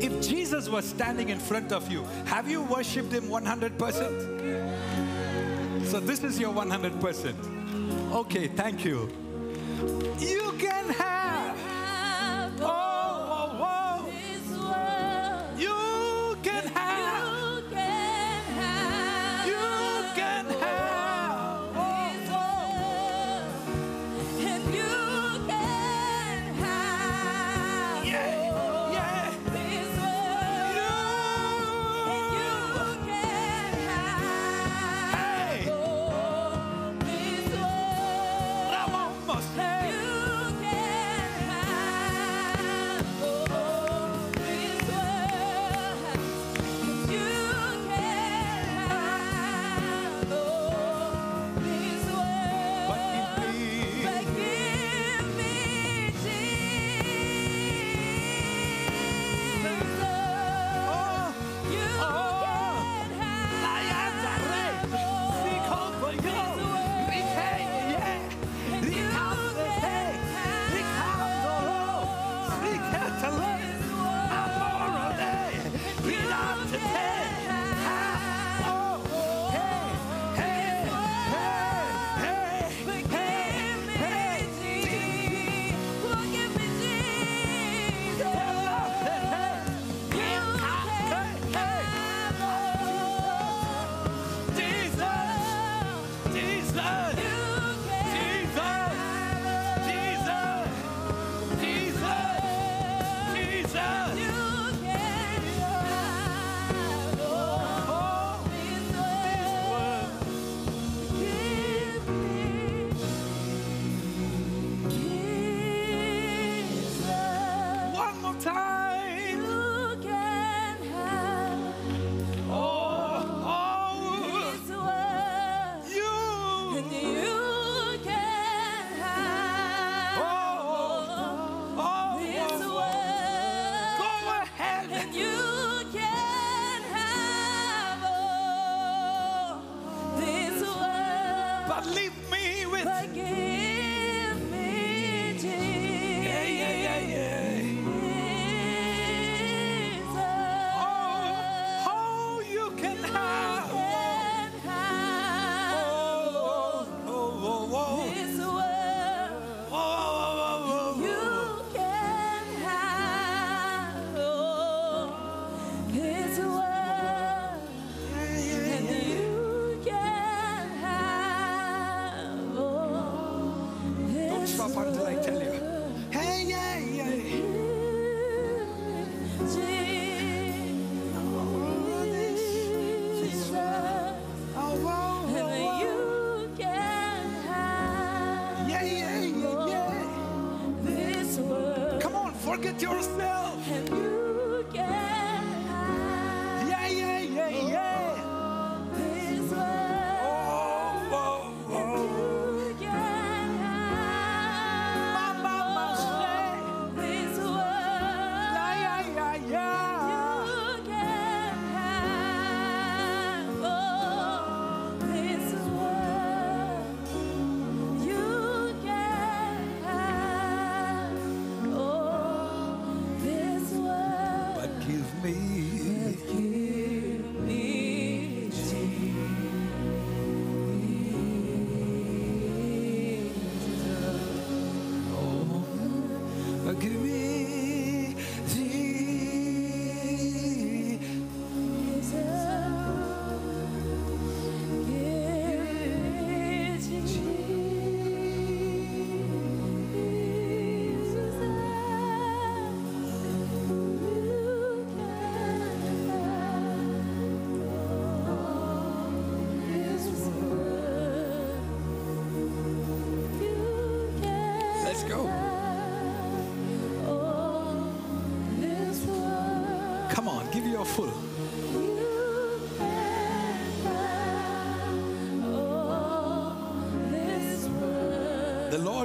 If 0.01 0.29
Jesus 0.29 0.69
was 0.69 0.85
standing 0.85 1.31
in 1.31 1.39
front 1.39 1.73
of 1.73 1.91
you, 1.91 2.05
have 2.27 2.51
you 2.51 2.61
worshipped 2.63 3.13
him 3.13 3.25
100%? 3.25 5.87
So 5.87 6.01
this 6.01 6.23
is 6.23 6.39
your 6.39 6.53
100%. 6.53 8.13
Okay, 8.13 8.49
thank 8.49 8.85
you. 8.85 9.09
You 9.09 9.26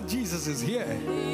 Lord 0.02 0.10
Jesus 0.10 0.48
is 0.48 0.62
here. 0.62 1.31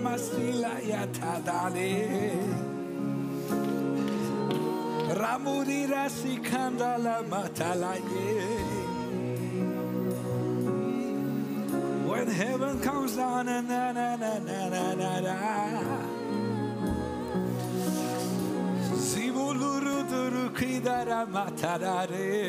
Ramasila 0.00 0.80
yatadale. 0.80 2.32
Ramudira 5.20 6.08
sikandala 6.08 7.22
matalaye. 7.28 8.32
When 12.08 12.28
heaven 12.28 12.80
comes 12.80 13.16
down, 13.16 13.48
and 13.48 13.68
na 13.68 13.92
na 13.92 14.16
na 14.16 14.38
na 14.38 14.94
na 14.94 15.20
na. 15.20 15.36
Zibuluru 18.96 20.08
duru 20.08 20.48
kidara 20.56 21.26
matarare. 21.26 22.39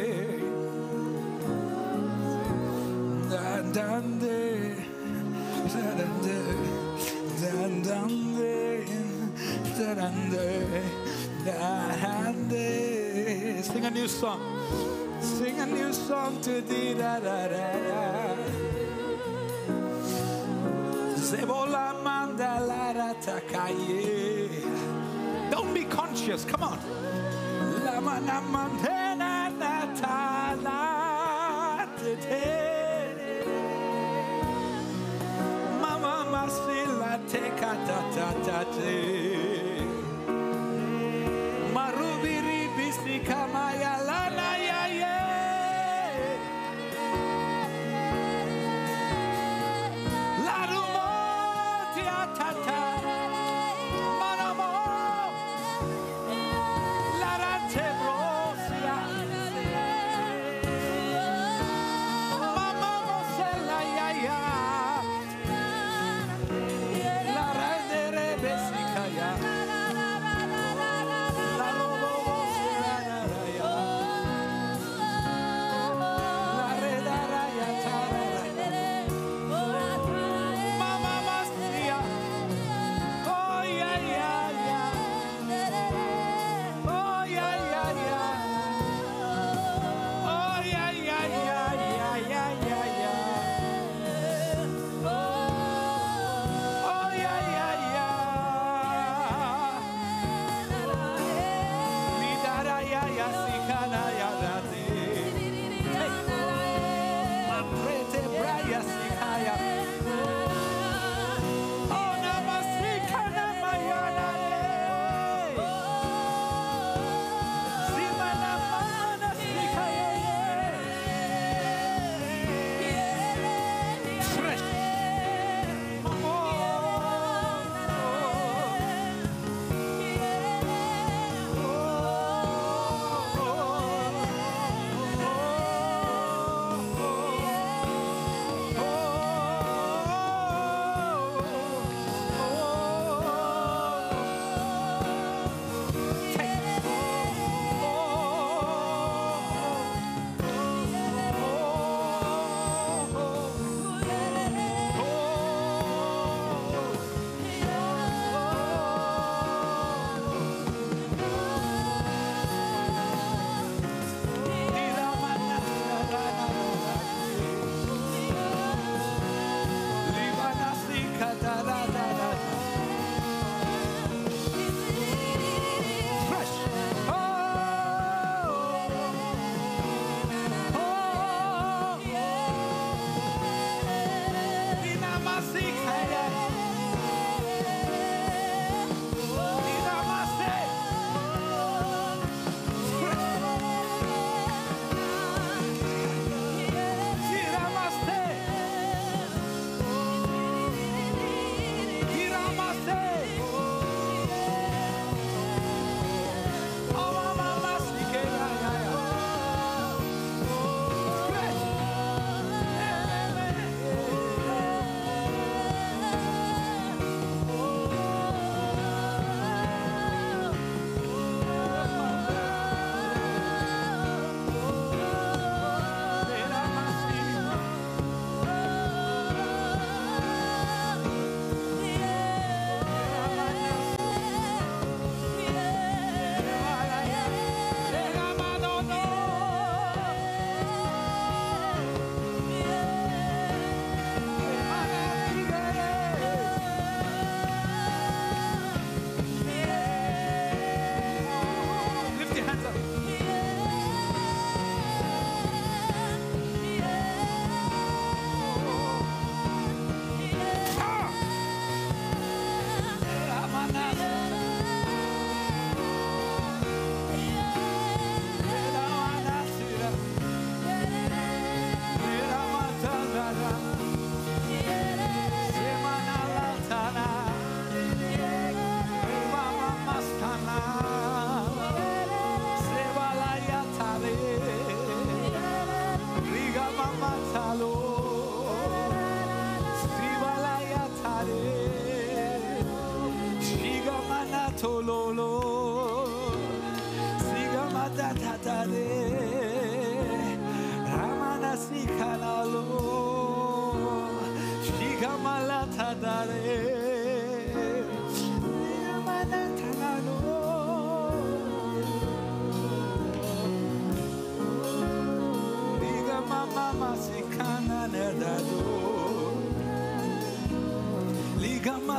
song. 14.12 14.42
Sing 15.22 15.60
a 15.60 15.66
new 15.66 15.94
song 15.94 16.42
to 16.42 16.62
thee. 16.62 16.94
Da, 16.94 17.20
da, 17.20 17.48
da, 17.48 17.72
da. 17.88 18.36
Don't 25.50 25.74
be 25.74 25.86
conscious. 25.86 26.44
Come 26.46 26.64
on. 26.64 26.80
Lama 27.86 28.20
namante. 28.28 29.01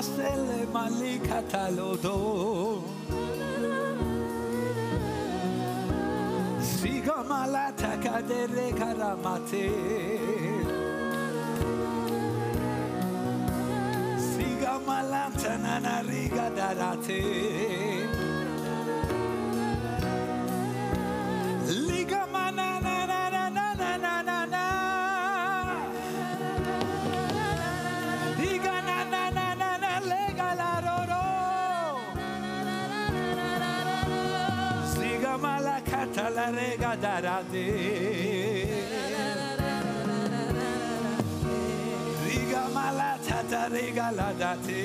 sele 0.02 0.66
malika 0.74 1.38
talodo 1.52 2.82
Siga 6.60 7.18
malata 7.30 7.92
kadere 8.02 8.68
karamate 8.78 9.68
Siga 14.30 14.74
nanariga 15.64 16.46
darate. 16.56 18.01
რადე 37.26 37.66
რიგამალათა 42.26 43.40
და 43.52 43.62
რიგალადათე 43.76 44.82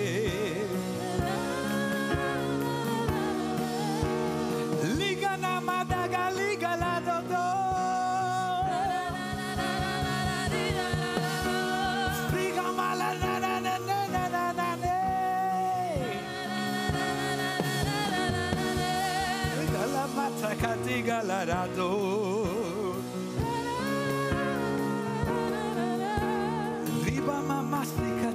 regalarado. 20.98 22.46
Riba 27.06 27.42
mamástica 27.42 28.32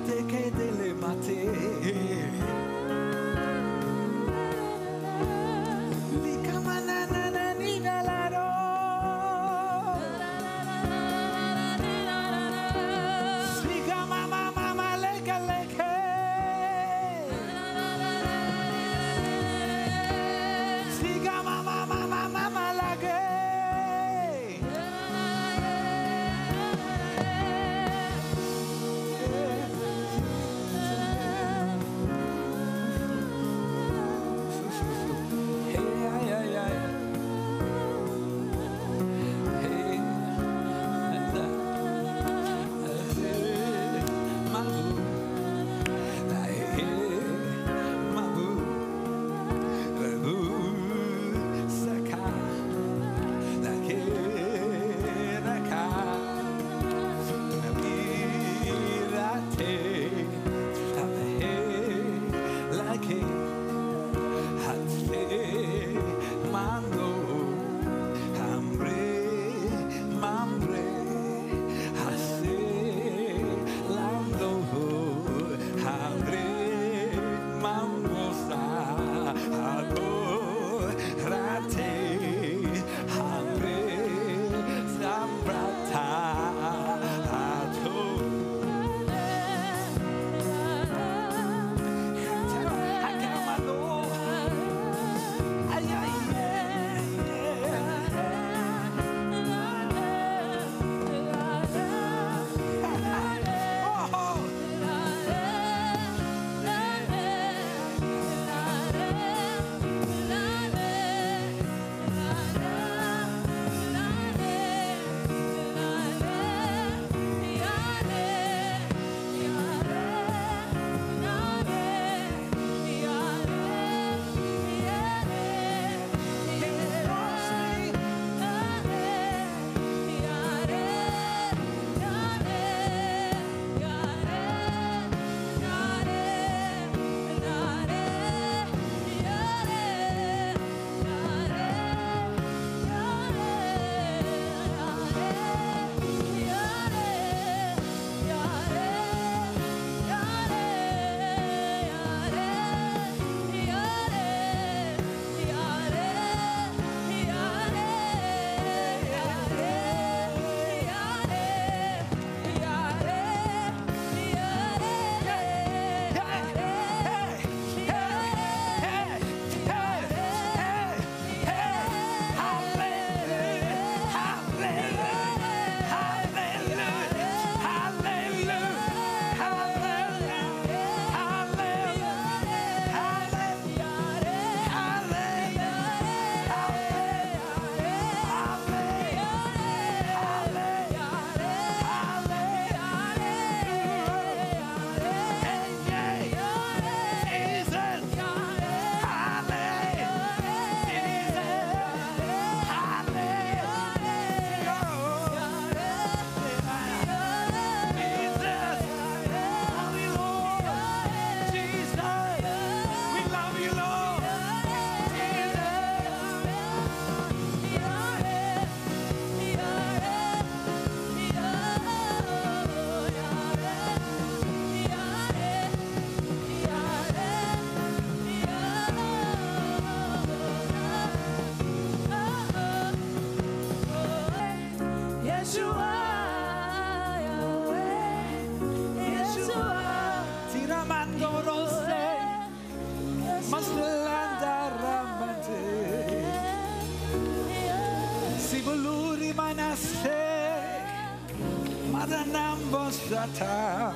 Ranambosata. 253.22 253.94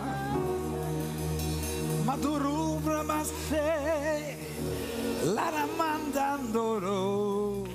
Maduru 2.04 2.78
Brahmase. 2.80 4.36
Laramandandoro. 5.24 7.66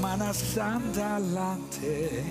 Manasanda 0.00 1.18
Lante. 1.32 2.24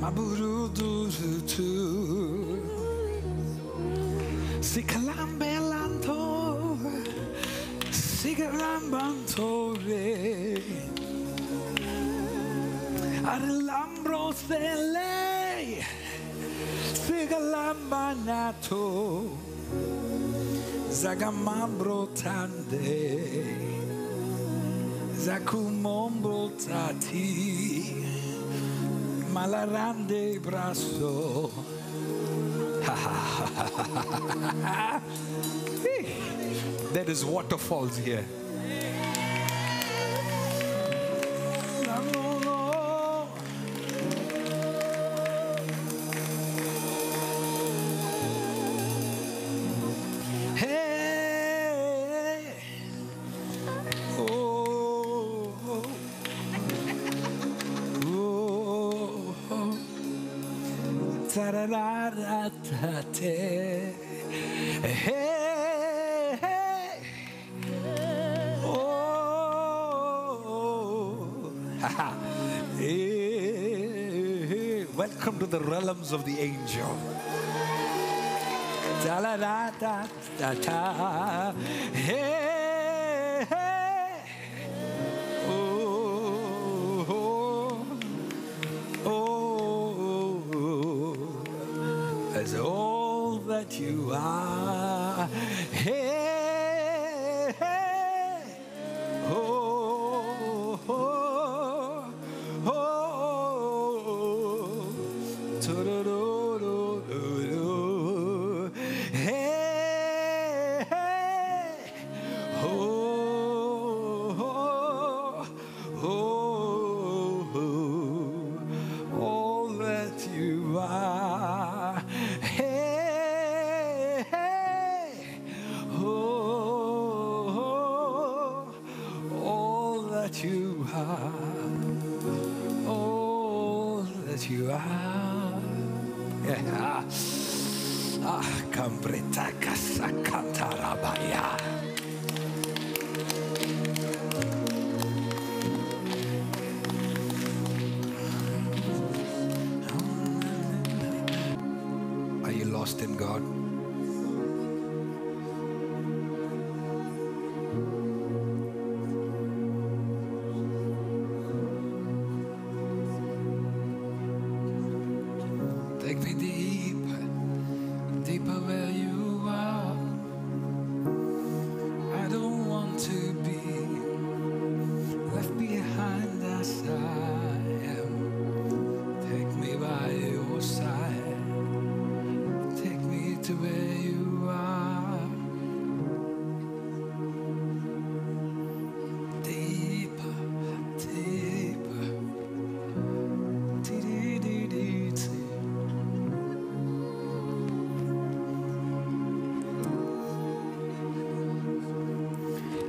Maburu 0.00 0.68
Duzutu. 0.68 1.72
Sikalambelanto. 4.60 6.76
Sigarambantore. 7.90 10.62
Arlambro 13.24 14.32
Sele. 14.32 15.13
Sigalambanato. 17.04 19.36
Zagamambro 20.88 22.08
Tande. 22.14 23.44
Tati. 26.56 27.92
Malarande 29.32 30.38
Brasso. 30.40 31.50
there 36.94 37.10
is 37.10 37.24
waterfalls 37.24 37.96
here. 37.98 38.24
Hey. 64.84 66.38
Oh. 68.62 69.10
Welcome 74.94 75.38
to 75.38 75.46
the 75.46 75.60
realms 75.60 76.12
of 76.12 76.26
the 76.26 76.38
angel. 76.38 76.98
Da-la-da-da-da-da. 79.04 81.52
Hey, 81.94 82.43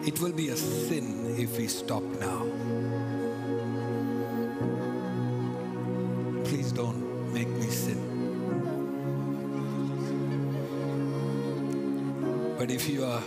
It 0.06 0.22
will 0.22 0.34
be 0.34 0.50
a 0.50 0.56
sin 0.56 1.36
if 1.36 1.58
we 1.58 1.68
stop 1.68 2.04
now. 2.20 2.46
Please 6.44 6.72
don't 6.72 7.34
make 7.34 7.48
me 7.48 7.66
sin. 7.66 8.00
But 12.60 12.70
if 12.70 12.88
you 12.88 13.04
are 13.04 13.24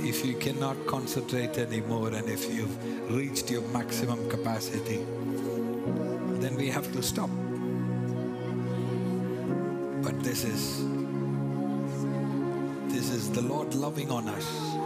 if 0.00 0.24
you 0.24 0.34
cannot 0.34 0.76
concentrate 0.86 1.56
anymore 1.56 2.12
and 2.12 2.28
if 2.28 2.52
you've 2.52 2.76
reached 3.10 3.50
your 3.50 3.62
maximum 3.68 4.28
capacity, 4.28 4.98
then 6.42 6.56
we 6.56 6.68
have 6.68 6.92
to 6.92 7.02
stop. 7.02 7.30
But 10.02 10.22
this 10.22 10.44
is 10.44 10.84
this 12.92 13.10
is 13.10 13.30
the 13.30 13.40
Lord 13.40 13.74
loving 13.74 14.10
on 14.10 14.28
us. 14.28 14.76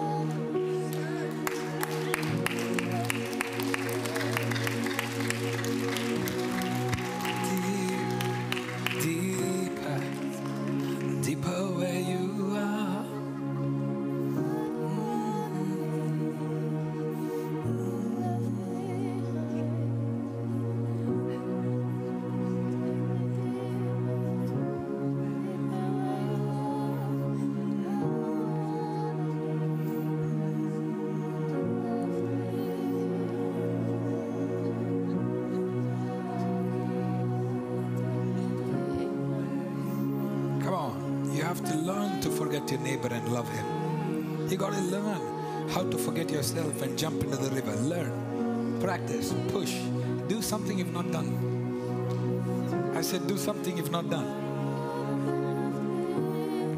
Not 50.92 51.10
done. 51.10 52.92
I 52.94 53.00
said, 53.02 53.26
do 53.26 53.36
something 53.36 53.78
if 53.78 53.90
not 53.90 54.10
done. 54.10 54.26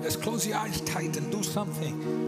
Just 0.03 0.23
close 0.23 0.47
your 0.47 0.59
eyes 0.59 0.81
tight 0.83 1.17
and 1.17 1.31
do 1.31 1.43
something. 1.43 2.22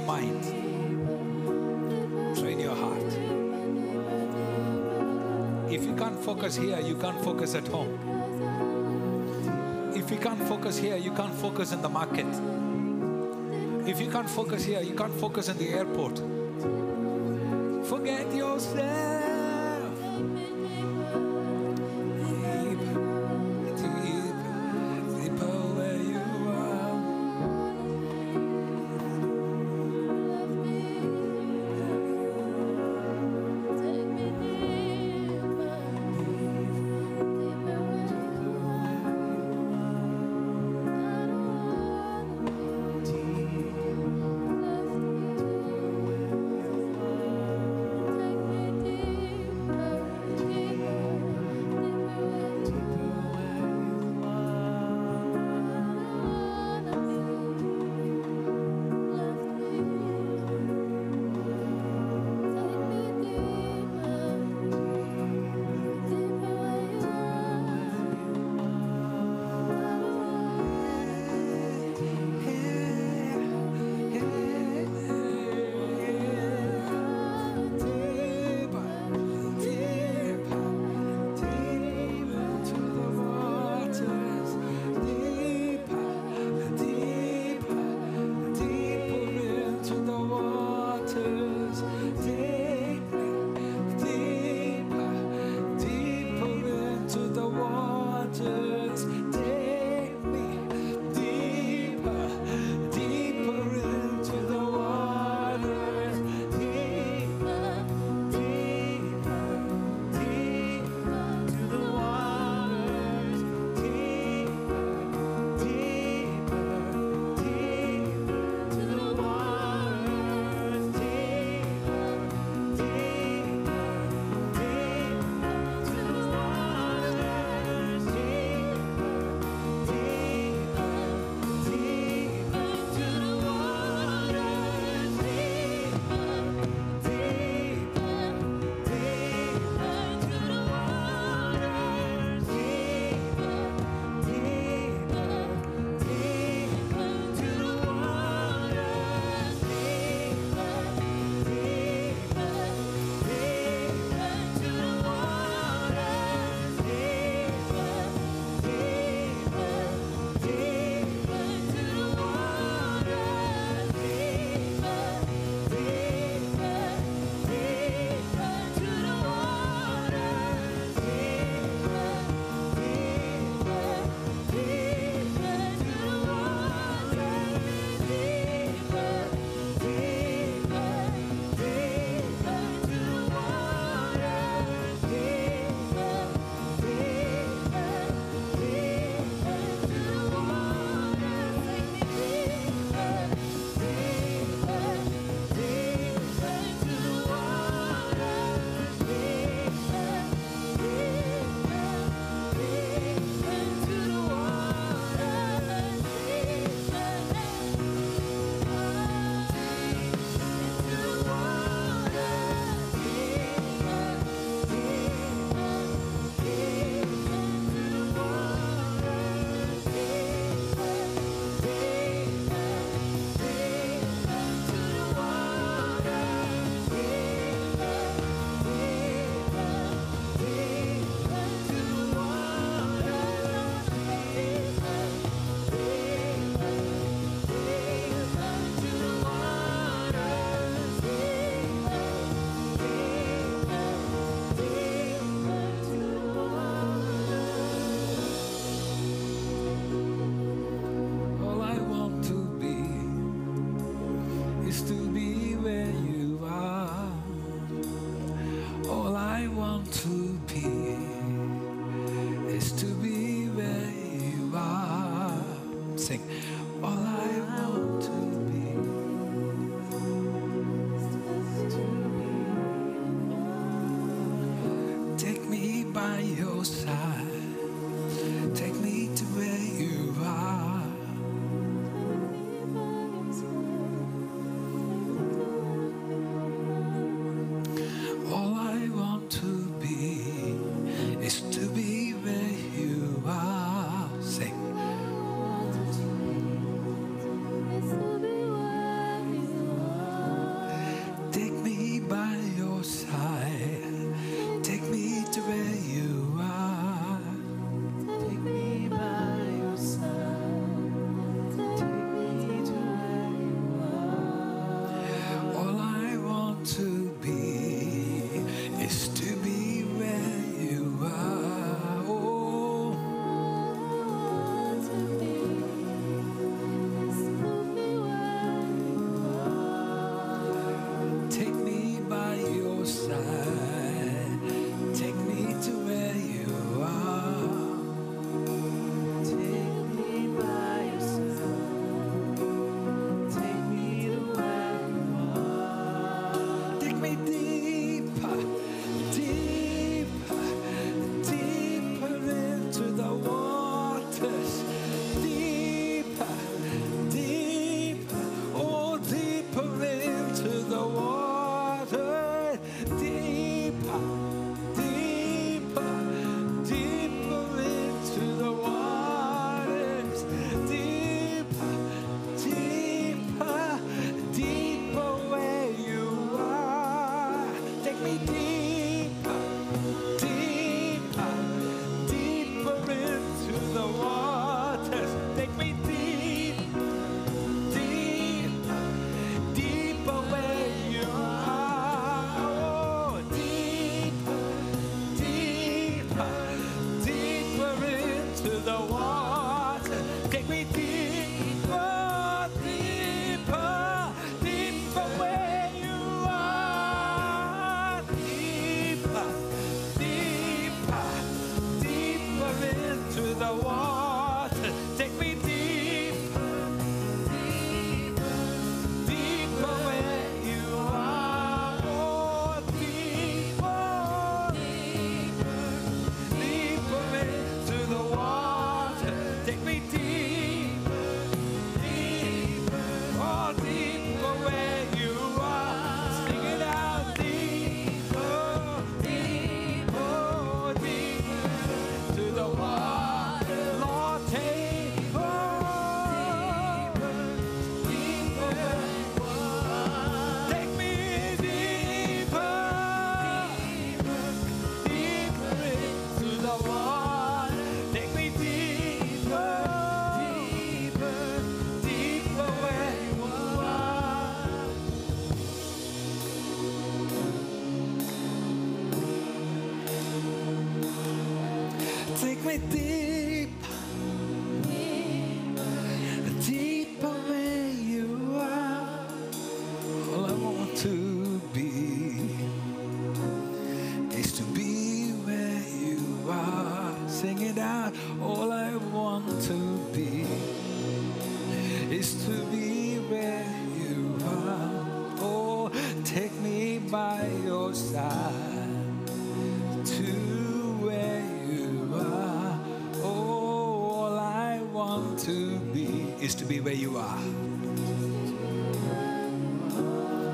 Your 0.00 0.06
mind. 0.06 0.44
Train 2.36 2.60
your 2.60 2.74
heart. 2.74 3.12
If 5.70 5.84
you 5.84 5.94
can't 5.94 6.18
focus 6.18 6.56
here, 6.56 6.80
you 6.80 6.96
can't 6.96 7.22
focus 7.22 7.54
at 7.54 7.68
home. 7.68 7.98
If 9.94 10.10
you 10.10 10.16
can't 10.16 10.42
focus 10.48 10.78
here, 10.78 10.96
you 10.96 11.12
can't 11.12 11.34
focus 11.34 11.72
in 11.72 11.82
the 11.82 11.88
market. 11.88 12.26
If 13.88 14.00
you 14.00 14.10
can't 14.10 14.30
focus 14.30 14.64
here, 14.64 14.80
you 14.80 14.94
can't 14.94 15.14
focus 15.14 15.48
in 15.48 15.58
the 15.58 15.68
airport. 15.68 16.18
Forget 17.86 18.34
yourself. 18.34 19.19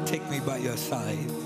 take 0.07 0.31
me 0.31 0.39
by 0.39 0.59
your 0.59 0.77
side. 0.77 1.46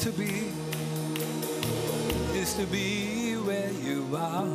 to 0.00 0.12
be 0.12 0.50
is 2.32 2.54
to 2.54 2.64
be 2.64 3.34
where 3.34 3.70
you 3.70 4.16
are. 4.16 4.48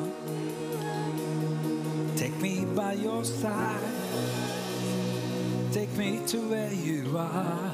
Take 2.17 2.35
me 2.41 2.65
by 2.65 2.93
your 2.93 3.23
side. 3.23 3.79
Take 5.71 5.95
me 5.95 6.21
to 6.25 6.37
where 6.49 6.73
you 6.73 7.15
are. 7.15 7.71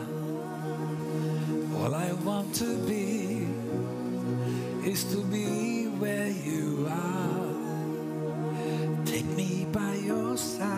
All 1.78 1.96
I 1.96 2.12
want 2.26 2.54
to 2.56 2.78
be 2.86 3.48
is 4.84 5.06
to 5.14 5.24
be 5.24 5.86
where 5.86 6.28
you 6.28 6.90
are. 6.90 7.56
Take 9.06 9.28
me 9.28 9.66
by 9.72 9.96
your 9.96 10.36
side. 10.36 10.71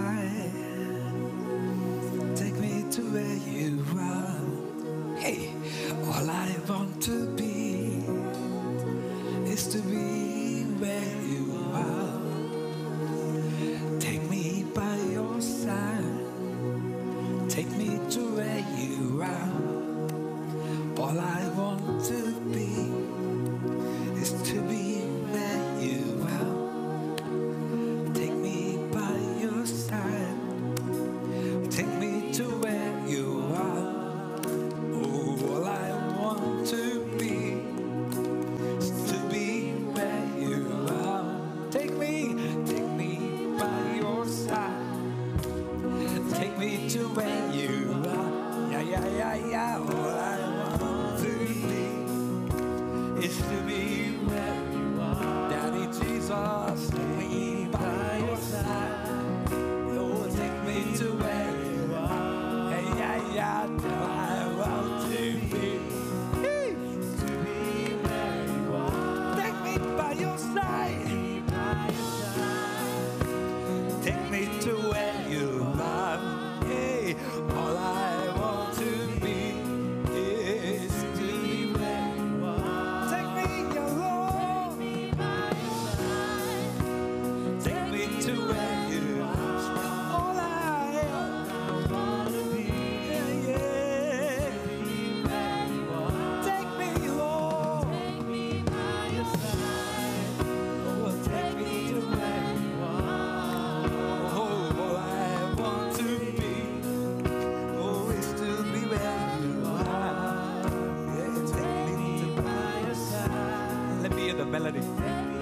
melody. 114.53 115.32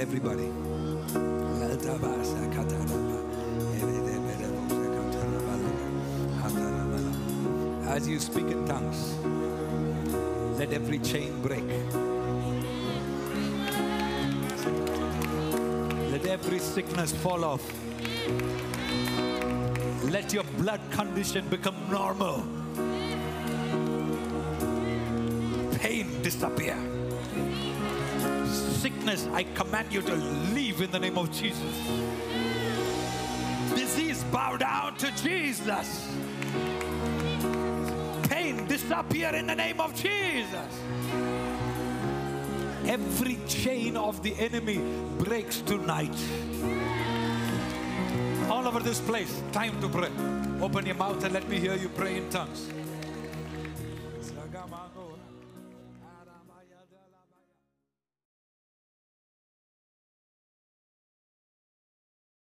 everybody. 0.00 0.50
As 7.86 8.08
you 8.08 8.18
speak 8.18 8.46
in 8.46 8.64
tongues, 8.66 9.14
let 10.58 10.72
every 10.72 10.98
chain 11.00 11.42
break. 11.42 11.64
Let 16.10 16.24
every 16.24 16.60
sickness 16.60 17.12
fall 17.12 17.44
off. 17.44 17.62
Let 20.04 20.32
your 20.32 20.44
blood 20.56 20.80
condition 20.92 21.46
become 21.48 21.76
normal. 21.90 22.42
Pain 25.76 26.22
disappear 26.22 26.78
sickness, 29.16 29.34
I 29.34 29.42
command 29.54 29.92
you 29.92 30.02
to 30.02 30.14
leave 30.54 30.80
in 30.80 30.90
the 30.90 30.98
name 30.98 31.18
of 31.18 31.30
Jesus. 31.32 31.74
Disease, 33.74 34.24
bow 34.24 34.56
down 34.56 34.96
to 34.96 35.10
Jesus. 35.22 36.16
Pain, 38.28 38.66
disappear 38.66 39.34
in 39.34 39.46
the 39.46 39.54
name 39.54 39.80
of 39.80 39.94
Jesus. 39.94 40.80
Every 42.86 43.38
chain 43.46 43.96
of 43.96 44.22
the 44.22 44.34
enemy 44.38 44.80
breaks 45.18 45.60
tonight. 45.60 46.16
All 48.48 48.66
over 48.66 48.80
this 48.80 49.00
place, 49.00 49.42
time 49.52 49.80
to 49.80 49.88
pray. 49.88 50.10
Open 50.60 50.86
your 50.86 50.96
mouth 50.96 51.22
and 51.24 51.32
let 51.32 51.48
me 51.48 51.58
hear 51.58 51.76
you 51.76 51.88
pray 51.88 52.16
in 52.16 52.28
tongues. 52.30 52.68